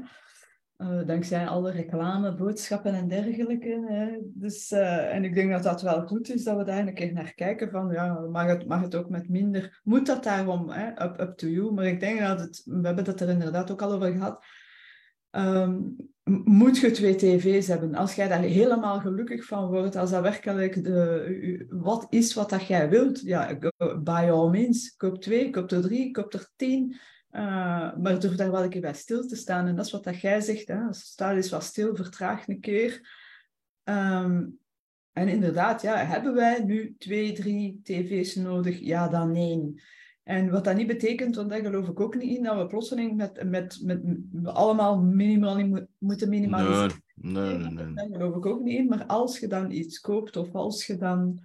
Uh, 0.81 1.07
dankzij 1.07 1.47
alle 1.47 1.71
reclameboodschappen 1.71 2.95
en 2.95 3.09
dergelijke. 3.09 3.85
Hè. 3.89 4.19
Dus, 4.23 4.73
uh, 4.73 5.15
en 5.15 5.25
ik 5.25 5.35
denk 5.35 5.51
dat 5.51 5.63
dat 5.63 5.83
wel 5.83 6.07
goed 6.07 6.31
is 6.31 6.45
dat 6.45 6.57
we 6.57 6.65
daar 6.65 6.87
een 6.87 6.95
keer 6.95 7.13
naar 7.13 7.35
kijken. 7.35 7.71
Van, 7.71 7.91
ja, 7.93 8.21
mag, 8.21 8.47
het, 8.47 8.67
mag 8.67 8.81
het 8.81 8.95
ook 8.95 9.09
met 9.09 9.29
minder? 9.29 9.81
Moet 9.83 10.07
dat 10.07 10.25
daarom? 10.25 10.71
Hè? 10.71 11.05
Up, 11.05 11.21
up 11.21 11.37
to 11.37 11.47
you. 11.47 11.73
Maar 11.73 11.85
ik 11.85 12.01
denk 12.01 12.21
dat 12.21 12.41
het, 12.41 12.63
we 12.65 12.87
hebben 12.87 13.05
het 13.05 13.21
er 13.21 13.29
inderdaad 13.29 13.71
ook 13.71 13.83
al 13.83 13.93
over 13.93 14.13
gehad. 14.13 14.45
Um, 15.31 15.97
moet 16.45 16.79
je 16.79 16.91
twee 16.91 17.15
tv's 17.15 17.67
hebben? 17.67 17.95
Als 17.95 18.15
jij 18.15 18.29
daar 18.29 18.43
helemaal 18.43 19.01
gelukkig 19.01 19.45
van 19.45 19.69
wordt, 19.69 19.97
als 19.97 20.11
dat 20.11 20.23
werkelijk 20.23 20.85
de, 20.85 21.67
wat 21.69 22.07
is 22.11 22.35
wat 22.35 22.51
dat 22.51 22.67
jij 22.67 22.89
wilt, 22.89 23.21
ja, 23.21 23.59
by 24.03 24.29
all 24.31 24.51
means, 24.51 24.97
koop 24.97 25.23
twee, 25.23 25.51
koop 25.51 25.71
er 25.71 25.81
drie, 25.83 26.11
koop 26.11 26.33
er 26.33 26.51
tien. 26.57 26.97
Uh, 27.33 27.97
maar 27.97 28.21
durf 28.21 28.35
daar 28.35 28.51
wel 28.51 28.63
een 28.63 28.71
keer 28.71 28.81
bij 28.81 28.95
stil 28.95 29.27
te 29.27 29.37
staan. 29.37 29.67
En 29.67 29.77
dat 29.77 29.87
is 29.87 29.93
wat 29.93 30.05
dat 30.05 30.21
jij 30.21 30.41
zegt. 30.41 30.69
Hè? 30.69 30.79
Sta 30.91 31.35
eens 31.35 31.51
wat 31.51 31.65
stil, 31.65 31.97
vertraag 31.97 32.49
een 32.49 32.61
keer. 32.61 33.19
Um, 33.85 34.59
en 35.13 35.29
inderdaad, 35.29 35.83
ja, 35.83 35.97
hebben 35.97 36.35
wij 36.35 36.65
nu 36.65 36.95
twee, 36.99 37.33
drie 37.33 37.81
tv's 37.83 38.35
nodig? 38.35 38.79
Ja, 38.79 39.09
dan 39.09 39.35
één. 39.35 39.81
En 40.23 40.51
wat 40.51 40.65
dat 40.65 40.77
niet 40.77 40.87
betekent, 40.87 41.37
want 41.37 41.51
daar 41.51 41.61
geloof 41.61 41.89
ik 41.89 42.01
ook 42.01 42.15
niet 42.15 42.37
in, 42.37 42.43
dat 42.43 42.57
we 42.57 42.67
plotseling 42.67 43.17
met, 43.17 43.45
met, 43.45 43.81
met 43.83 44.03
allemaal 44.43 45.03
minimaal 45.03 45.87
moeten 45.99 46.29
minimaliseren. 46.29 47.03
Nee, 47.15 47.59
nee, 47.59 47.71
nee, 47.71 47.85
nee. 47.85 47.95
Daar 47.95 48.09
geloof 48.13 48.37
ik 48.37 48.47
ook 48.47 48.63
niet 48.63 48.79
in. 48.79 48.87
Maar 48.87 49.05
als 49.07 49.39
je 49.39 49.47
dan 49.47 49.71
iets 49.71 50.01
koopt 50.01 50.37
of 50.37 50.55
als 50.55 50.87
je 50.87 50.97
dan 50.97 51.41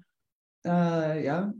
uh, 0.61 1.23
ja, 1.23 1.53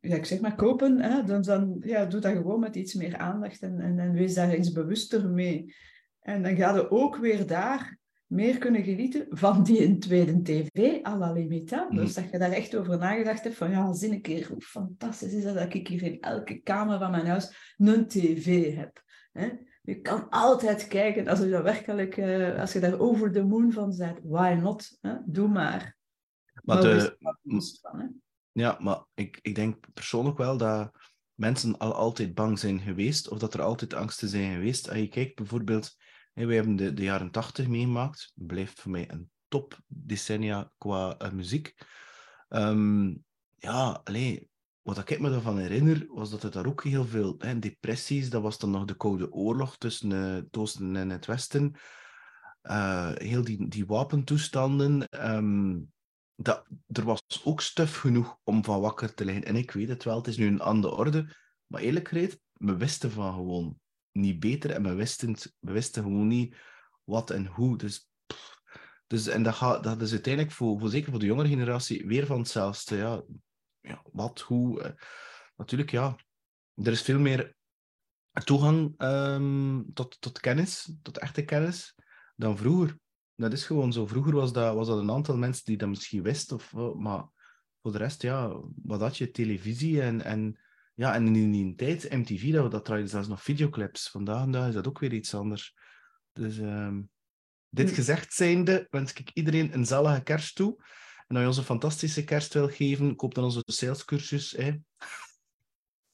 ja, 0.00 0.16
ik 0.16 0.24
zeg 0.24 0.40
maar 0.40 0.54
kopen, 0.54 1.00
hè, 1.00 1.24
dan, 1.24 1.42
dan 1.42 1.76
ja, 1.80 2.04
doe 2.04 2.20
dat 2.20 2.32
gewoon 2.32 2.60
met 2.60 2.76
iets 2.76 2.94
meer 2.94 3.16
aandacht 3.16 3.62
en, 3.62 3.80
en, 3.80 3.98
en 3.98 4.12
wees 4.12 4.34
daar 4.34 4.50
eens 4.50 4.72
bewuster 4.72 5.30
mee. 5.30 5.74
En 6.20 6.42
dan 6.42 6.56
ga 6.56 6.74
je 6.74 6.90
ook 6.90 7.16
weer 7.16 7.46
daar 7.46 7.98
meer 8.30 8.58
kunnen 8.58 8.84
genieten 8.84 9.26
van 9.30 9.62
die 9.62 9.98
tweede 9.98 10.42
tv 10.42 11.04
à 11.04 11.16
la 11.16 11.32
limita. 11.32 11.86
Mm. 11.88 11.96
Dus 11.96 12.14
dat 12.14 12.30
je 12.30 12.38
daar 12.38 12.52
echt 12.52 12.76
over 12.76 12.98
nagedacht 12.98 13.44
hebt 13.44 13.56
van 13.56 13.70
ja, 13.70 13.92
zin 13.92 14.12
een 14.12 14.22
keer, 14.22 14.48
hoe 14.48 14.60
fantastisch 14.60 15.32
is 15.32 15.44
dat 15.44 15.54
dat 15.54 15.74
ik 15.74 15.88
hier 15.88 16.02
in 16.02 16.20
elke 16.20 16.60
kamer 16.60 16.98
van 16.98 17.10
mijn 17.10 17.26
huis 17.26 17.74
een 17.76 18.06
tv 18.06 18.76
heb. 18.76 19.02
Hè? 19.32 19.48
Je 19.82 20.00
kan 20.00 20.28
altijd 20.28 20.86
kijken, 20.86 21.28
als 21.28 21.38
je, 21.38 21.48
dat 21.48 21.62
werkelijk, 21.62 22.16
uh, 22.16 22.60
als 22.60 22.72
je 22.72 22.80
daar 22.80 22.98
over 22.98 23.32
de 23.32 23.44
moon 23.44 23.72
van 23.72 23.96
bent, 23.96 24.18
why 24.22 24.58
not? 24.60 24.98
Hè? 25.00 25.14
Doe 25.24 25.48
maar. 25.48 25.96
Maar, 26.62 26.80
de, 26.80 27.16
van, 27.80 28.20
ja, 28.52 28.76
maar 28.80 29.04
ik, 29.14 29.38
ik 29.42 29.54
denk 29.54 29.86
persoonlijk 29.94 30.38
wel 30.38 30.56
dat 30.56 30.90
mensen 31.34 31.78
al 31.78 31.94
altijd 31.94 32.34
bang 32.34 32.58
zijn 32.58 32.80
geweest, 32.80 33.28
of 33.28 33.38
dat 33.38 33.54
er 33.54 33.62
altijd 33.62 33.94
angsten 33.94 34.28
zijn 34.28 34.54
geweest. 34.54 34.88
Als 34.88 34.98
je 34.98 35.08
kijkt 35.08 35.34
bijvoorbeeld, 35.34 35.96
we 36.32 36.54
hebben 36.54 36.76
de, 36.76 36.94
de 36.94 37.02
jaren 37.02 37.30
tachtig 37.30 37.68
meegemaakt, 37.68 38.32
blijft 38.34 38.80
voor 38.80 38.90
mij 38.90 39.10
een 39.10 39.30
top 39.48 39.78
decennia 39.86 40.72
qua 40.78 41.16
uh, 41.22 41.30
muziek. 41.30 41.74
Um, 42.48 43.24
ja, 43.56 44.00
alleen 44.04 44.48
wat 44.82 45.10
ik 45.10 45.20
me 45.20 45.30
ervan 45.30 45.58
herinner, 45.58 46.06
was 46.08 46.30
dat 46.30 46.42
er 46.42 46.50
daar 46.50 46.66
ook 46.66 46.84
heel 46.84 47.04
veel 47.04 47.34
hè, 47.38 47.58
depressies, 47.58 48.30
dat 48.30 48.42
was 48.42 48.58
dan 48.58 48.70
nog 48.70 48.84
de 48.84 48.96
Koude 48.96 49.32
Oorlog 49.32 49.78
tussen 49.78 50.10
uh, 50.10 50.34
het 50.34 50.56
Oosten 50.56 50.96
en 50.96 51.10
het 51.10 51.26
Westen. 51.26 51.74
Uh, 52.62 53.10
heel 53.14 53.44
die, 53.44 53.68
die 53.68 53.86
wapentoestanden. 53.86 55.06
Um, 55.34 55.92
dat, 56.34 56.66
er 56.86 57.04
was 57.04 57.42
ook 57.44 57.60
stuf 57.60 57.98
genoeg 57.98 58.38
om 58.42 58.64
van 58.64 58.80
wakker 58.80 59.14
te 59.14 59.24
liggen. 59.24 59.44
En 59.44 59.56
ik 59.56 59.70
weet 59.70 59.88
het 59.88 60.04
wel, 60.04 60.16
het 60.16 60.26
is 60.26 60.36
nu 60.36 60.46
een 60.46 60.60
andere 60.60 60.94
orde. 60.94 61.36
Maar 61.66 61.80
eerlijkheid, 61.80 62.40
we 62.52 62.76
wisten 62.76 63.10
van 63.10 63.34
gewoon 63.34 63.78
niet 64.12 64.40
beter 64.40 64.70
en 64.70 64.82
we 64.82 64.94
wisten, 65.60 66.02
gewoon 66.02 66.26
niet 66.26 66.56
wat 67.04 67.30
en 67.30 67.46
hoe. 67.46 67.78
Dus, 67.78 68.10
dus 69.06 69.26
en 69.26 69.42
dat, 69.42 69.54
gaat, 69.54 69.82
dat 69.82 70.02
is 70.02 70.12
uiteindelijk 70.12 70.54
voor, 70.54 70.80
voor, 70.80 70.88
zeker 70.88 71.10
voor 71.10 71.20
de 71.20 71.26
jongere 71.26 71.48
generatie 71.48 72.06
weer 72.06 72.26
van 72.26 72.38
hetzelfde. 72.38 72.96
Ja, 72.96 73.22
ja 73.80 74.02
wat, 74.12 74.40
hoe. 74.40 74.82
Eh, 74.82 74.92
natuurlijk, 75.56 75.90
ja, 75.90 76.16
er 76.74 76.92
is 76.92 77.02
veel 77.02 77.18
meer 77.18 77.54
toegang 78.44 78.94
um, 79.02 79.92
tot, 79.92 80.20
tot 80.20 80.40
kennis, 80.40 80.92
tot 81.02 81.18
echte 81.18 81.44
kennis, 81.44 81.94
dan 82.36 82.56
vroeger. 82.56 82.98
Dat 83.34 83.52
is 83.52 83.66
gewoon 83.66 83.92
zo. 83.92 84.06
Vroeger 84.06 84.34
was 84.34 84.52
dat, 84.52 84.74
was 84.74 84.86
dat 84.86 84.98
een 84.98 85.10
aantal 85.10 85.36
mensen 85.36 85.64
die 85.64 85.76
dat 85.76 85.88
misschien 85.88 86.22
wisten, 86.22 86.56
of, 86.56 86.72
maar 86.94 87.28
voor 87.82 87.92
de 87.92 87.98
rest, 87.98 88.22
ja, 88.22 88.60
wat 88.82 89.00
had 89.00 89.16
je? 89.16 89.30
Televisie 89.30 90.02
en, 90.02 90.22
en, 90.22 90.58
ja, 91.00 91.14
en 91.14 91.36
in 91.36 91.50
die 91.50 91.74
tijd, 91.74 92.10
MTV, 92.10 92.52
dat, 92.52 92.70
dat 92.70 92.84
draaide 92.84 93.08
zelfs 93.08 93.28
nog 93.28 93.42
videoclips. 93.42 94.10
Vandaag 94.10 94.42
en 94.42 94.54
is 94.54 94.74
dat 94.74 94.88
ook 94.88 94.98
weer 94.98 95.12
iets 95.12 95.34
anders. 95.34 95.74
Dus 96.32 96.58
um, 96.58 97.10
dit 97.68 97.88
hm. 97.88 97.94
gezegd 97.94 98.32
zijnde, 98.32 98.86
wens 98.90 99.12
ik 99.12 99.30
iedereen 99.34 99.74
een 99.74 99.86
zalige 99.86 100.22
kerst 100.22 100.56
toe. 100.56 100.84
En 101.26 101.36
als 101.36 101.40
je 101.40 101.46
ons 101.46 101.56
een 101.56 101.64
fantastische 101.64 102.24
kerst 102.24 102.54
wil 102.54 102.68
geven, 102.68 103.16
koop 103.16 103.34
dan 103.34 103.44
onze 103.44 103.62
salescursus. 103.64 104.50
Hè. 104.50 104.72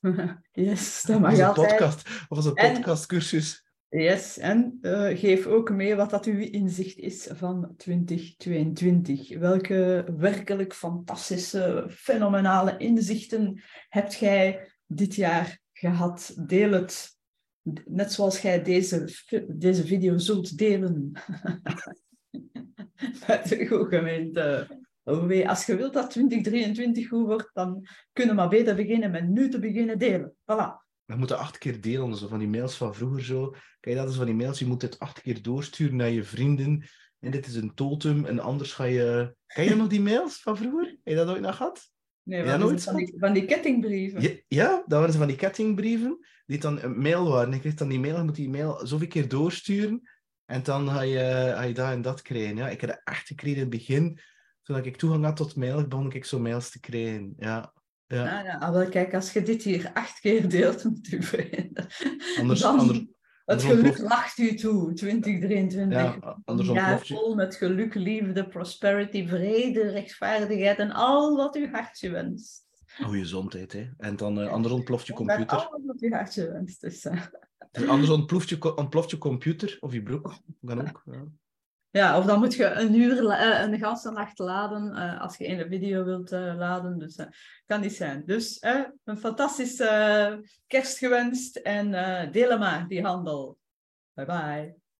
Yes, 0.53 1.03
dat 1.03 1.21
mag 1.21 1.41
altijd. 1.41 1.69
Podcast, 1.69 2.09
of 2.29 2.37
onze 2.37 2.53
podcastcursus. 2.53 3.65
Yes, 3.89 4.39
en 4.39 4.79
uh, 4.83 5.19
geef 5.19 5.47
ook 5.47 5.71
mee 5.71 5.97
wat 5.97 6.11
dat 6.11 6.25
uw 6.25 6.39
inzicht 6.39 6.99
is 6.99 7.29
van 7.33 7.75
2022. 7.77 9.39
Welke 9.39 10.05
werkelijk 10.17 10.75
fantastische, 10.75 11.87
fenomenale 11.91 12.77
inzichten 12.77 13.63
hebt 13.89 14.15
jij 14.15 14.75
dit 14.87 15.15
jaar 15.15 15.59
gehad? 15.73 16.35
Deel 16.47 16.73
het. 16.73 17.15
Net 17.85 18.13
zoals 18.13 18.41
jij 18.41 18.63
deze, 18.63 19.09
deze 19.49 19.87
video 19.87 20.19
zult 20.19 20.59
delen. 20.59 21.13
Met 23.27 23.49
de 23.49 23.67
goede 23.67 23.97
gemeente. 23.97 24.69
Oh, 25.03 25.49
als 25.49 25.67
je 25.67 25.77
wilt 25.77 25.93
dat 25.93 26.11
2023 26.11 27.09
goed 27.09 27.27
wordt, 27.27 27.51
dan 27.53 27.87
kunnen 28.13 28.35
we 28.35 28.41
maar 28.41 28.51
beter 28.51 28.75
beginnen 28.75 29.11
met 29.11 29.29
nu 29.29 29.51
te 29.51 29.59
beginnen 29.59 29.99
delen. 29.99 30.35
Voilà. 30.41 30.85
We 31.05 31.17
moeten 31.17 31.39
acht 31.39 31.59
keer 31.59 31.81
delen, 31.81 32.17
zo 32.17 32.29
van 32.29 32.39
die 32.39 32.49
mails 32.49 32.77
van 32.77 32.95
vroeger 32.95 33.25
zo. 33.25 33.55
Kijk, 33.81 33.97
dat 33.97 34.09
is 34.09 34.17
van 34.17 34.27
die 34.27 34.35
mails, 34.35 34.59
je 34.59 34.67
moet 34.67 34.81
dit 34.81 34.99
acht 34.99 35.21
keer 35.21 35.43
doorsturen 35.43 35.97
naar 35.97 36.11
je 36.11 36.25
vrienden. 36.25 36.85
En 37.19 37.31
dit 37.31 37.47
is 37.47 37.55
een 37.55 37.75
totem, 37.75 38.25
en 38.25 38.39
anders 38.39 38.73
ga 38.73 38.85
je... 38.85 39.35
Ken 39.47 39.65
je 39.65 39.75
nog 39.75 39.89
die 39.89 40.01
mails 40.01 40.43
van 40.43 40.57
vroeger? 40.57 40.85
Heb 40.85 40.99
je 41.03 41.15
dat 41.15 41.29
ooit 41.29 41.41
nog 41.41 41.57
gehad? 41.57 41.91
Nee, 42.27 42.45
ja, 42.45 42.57
nooit 42.57 42.83
van, 42.83 42.97
die, 42.97 43.15
van 43.19 43.33
die 43.33 43.45
kettingbrieven. 43.45 44.23
Ja, 44.23 44.31
ja, 44.49 44.83
dat 44.87 44.99
waren 44.99 45.13
ze 45.13 45.19
van 45.19 45.27
die 45.27 45.37
kettingbrieven, 45.37 46.19
die 46.47 46.59
dan 46.59 46.83
een 46.83 46.99
mail 46.99 47.29
waren. 47.29 47.53
Ik 47.53 47.61
kreeg 47.61 47.75
dan 47.75 47.89
die 47.89 48.01
mail, 48.01 48.17
je 48.17 48.23
moet 48.23 48.35
die 48.35 48.51
mail 48.51 48.87
zoveel 48.87 49.09
keer 49.09 49.29
doorsturen. 49.29 50.11
En 50.45 50.63
dan 50.63 50.89
ga 50.89 51.01
je, 51.01 51.53
ga 51.55 51.63
je 51.63 51.75
dat 51.75 51.91
en 51.91 52.03
dat 52.03 52.23
krijgen. 52.23 52.57
Ja, 52.57 52.69
ik 52.69 52.81
heb 52.81 52.91
dat 52.91 53.01
echt 53.05 53.27
gekregen 53.27 53.57
in 53.57 53.63
het 53.63 53.71
begin 53.71 54.21
toen 54.63 54.85
ik 54.85 54.97
toegang 54.97 55.25
had 55.25 55.37
tot 55.37 55.57
mail, 55.57 55.87
begon 55.87 56.13
ik 56.13 56.25
zo 56.25 56.39
mails 56.39 56.71
te 56.71 56.81
krijgen. 56.81 57.35
Ja. 57.39 57.75
Ja. 58.07 58.39
Ah, 58.39 58.45
ja, 58.45 58.59
ah, 58.59 58.73
wel, 58.73 58.89
kijk, 58.89 59.15
als 59.15 59.33
je 59.33 59.43
dit 59.43 59.63
hier 59.63 59.91
acht 59.95 60.21
keer 60.21 60.49
deelt 60.49 60.85
met 60.91 61.07
je 61.07 61.23
vrienden, 61.23 61.87
anders, 62.39 62.61
dan, 62.61 62.79
anders, 62.79 63.05
het 63.47 63.63
geluk 63.63 63.99
lacht 63.99 64.39
u 64.39 64.55
toe, 64.55 64.93
2023. 64.93 65.99
Ja, 65.99 66.39
anders 66.45 66.69
jaar 66.69 67.07
vol 67.07 67.35
met 67.35 67.57
geluk, 67.57 67.95
liefde, 67.95 68.49
prosperity, 68.49 69.27
vrede, 69.27 69.91
rechtvaardigheid 69.91 70.79
en 70.79 70.91
al 70.91 71.37
wat 71.37 71.57
uw 71.57 71.71
hartje 71.71 72.11
wenst. 72.11 72.65
Goeie 72.87 73.21
gezondheid, 73.21 73.73
hè. 73.73 73.89
En 73.99 74.17
dan 74.17 74.39
uh, 74.43 74.53
anders 74.53 74.75
ontploft 74.75 75.07
je 75.07 75.13
computer. 75.13 75.57
Alles 75.57 75.85
wat 75.87 76.01
uw 76.01 76.11
hartje 76.11 76.53
wenst. 76.53 76.81
Dus, 76.81 77.05
uh. 77.05 77.23
Anders 77.89 78.11
ontploft 78.11 78.49
je, 78.49 78.77
ontploft 78.77 79.11
je 79.11 79.19
computer 79.19 79.77
of 79.81 79.93
je 79.93 80.03
broek. 80.03 80.35
Kan 80.65 80.81
ook. 80.81 81.03
Ja. 81.05 81.25
Ja, 81.97 82.19
of 82.19 82.25
dan 82.25 82.39
moet 82.39 82.55
je 82.55 82.65
een 82.65 82.95
uur, 82.95 83.23
uh, 83.23 83.61
een 83.61 83.79
ganse 83.79 84.11
nacht 84.11 84.39
laden 84.39 84.93
uh, 84.93 85.21
als 85.21 85.37
je 85.37 85.49
een 85.49 85.69
video 85.69 86.05
wilt 86.05 86.33
uh, 86.33 86.57
laden. 86.57 86.99
Dus 86.99 87.19
kan 87.67 87.81
niet 87.81 87.97
zijn. 87.97 88.23
Dus 88.27 88.63
een 89.05 89.19
fantastische 89.19 90.43
kerst 90.67 90.99
gewenst 90.99 91.57
en 91.57 91.91
deel 92.33 92.59
maar 92.59 92.89
die 92.89 93.03
handel. 93.03 93.59
Bye 94.15 94.27
bye. 94.27 94.86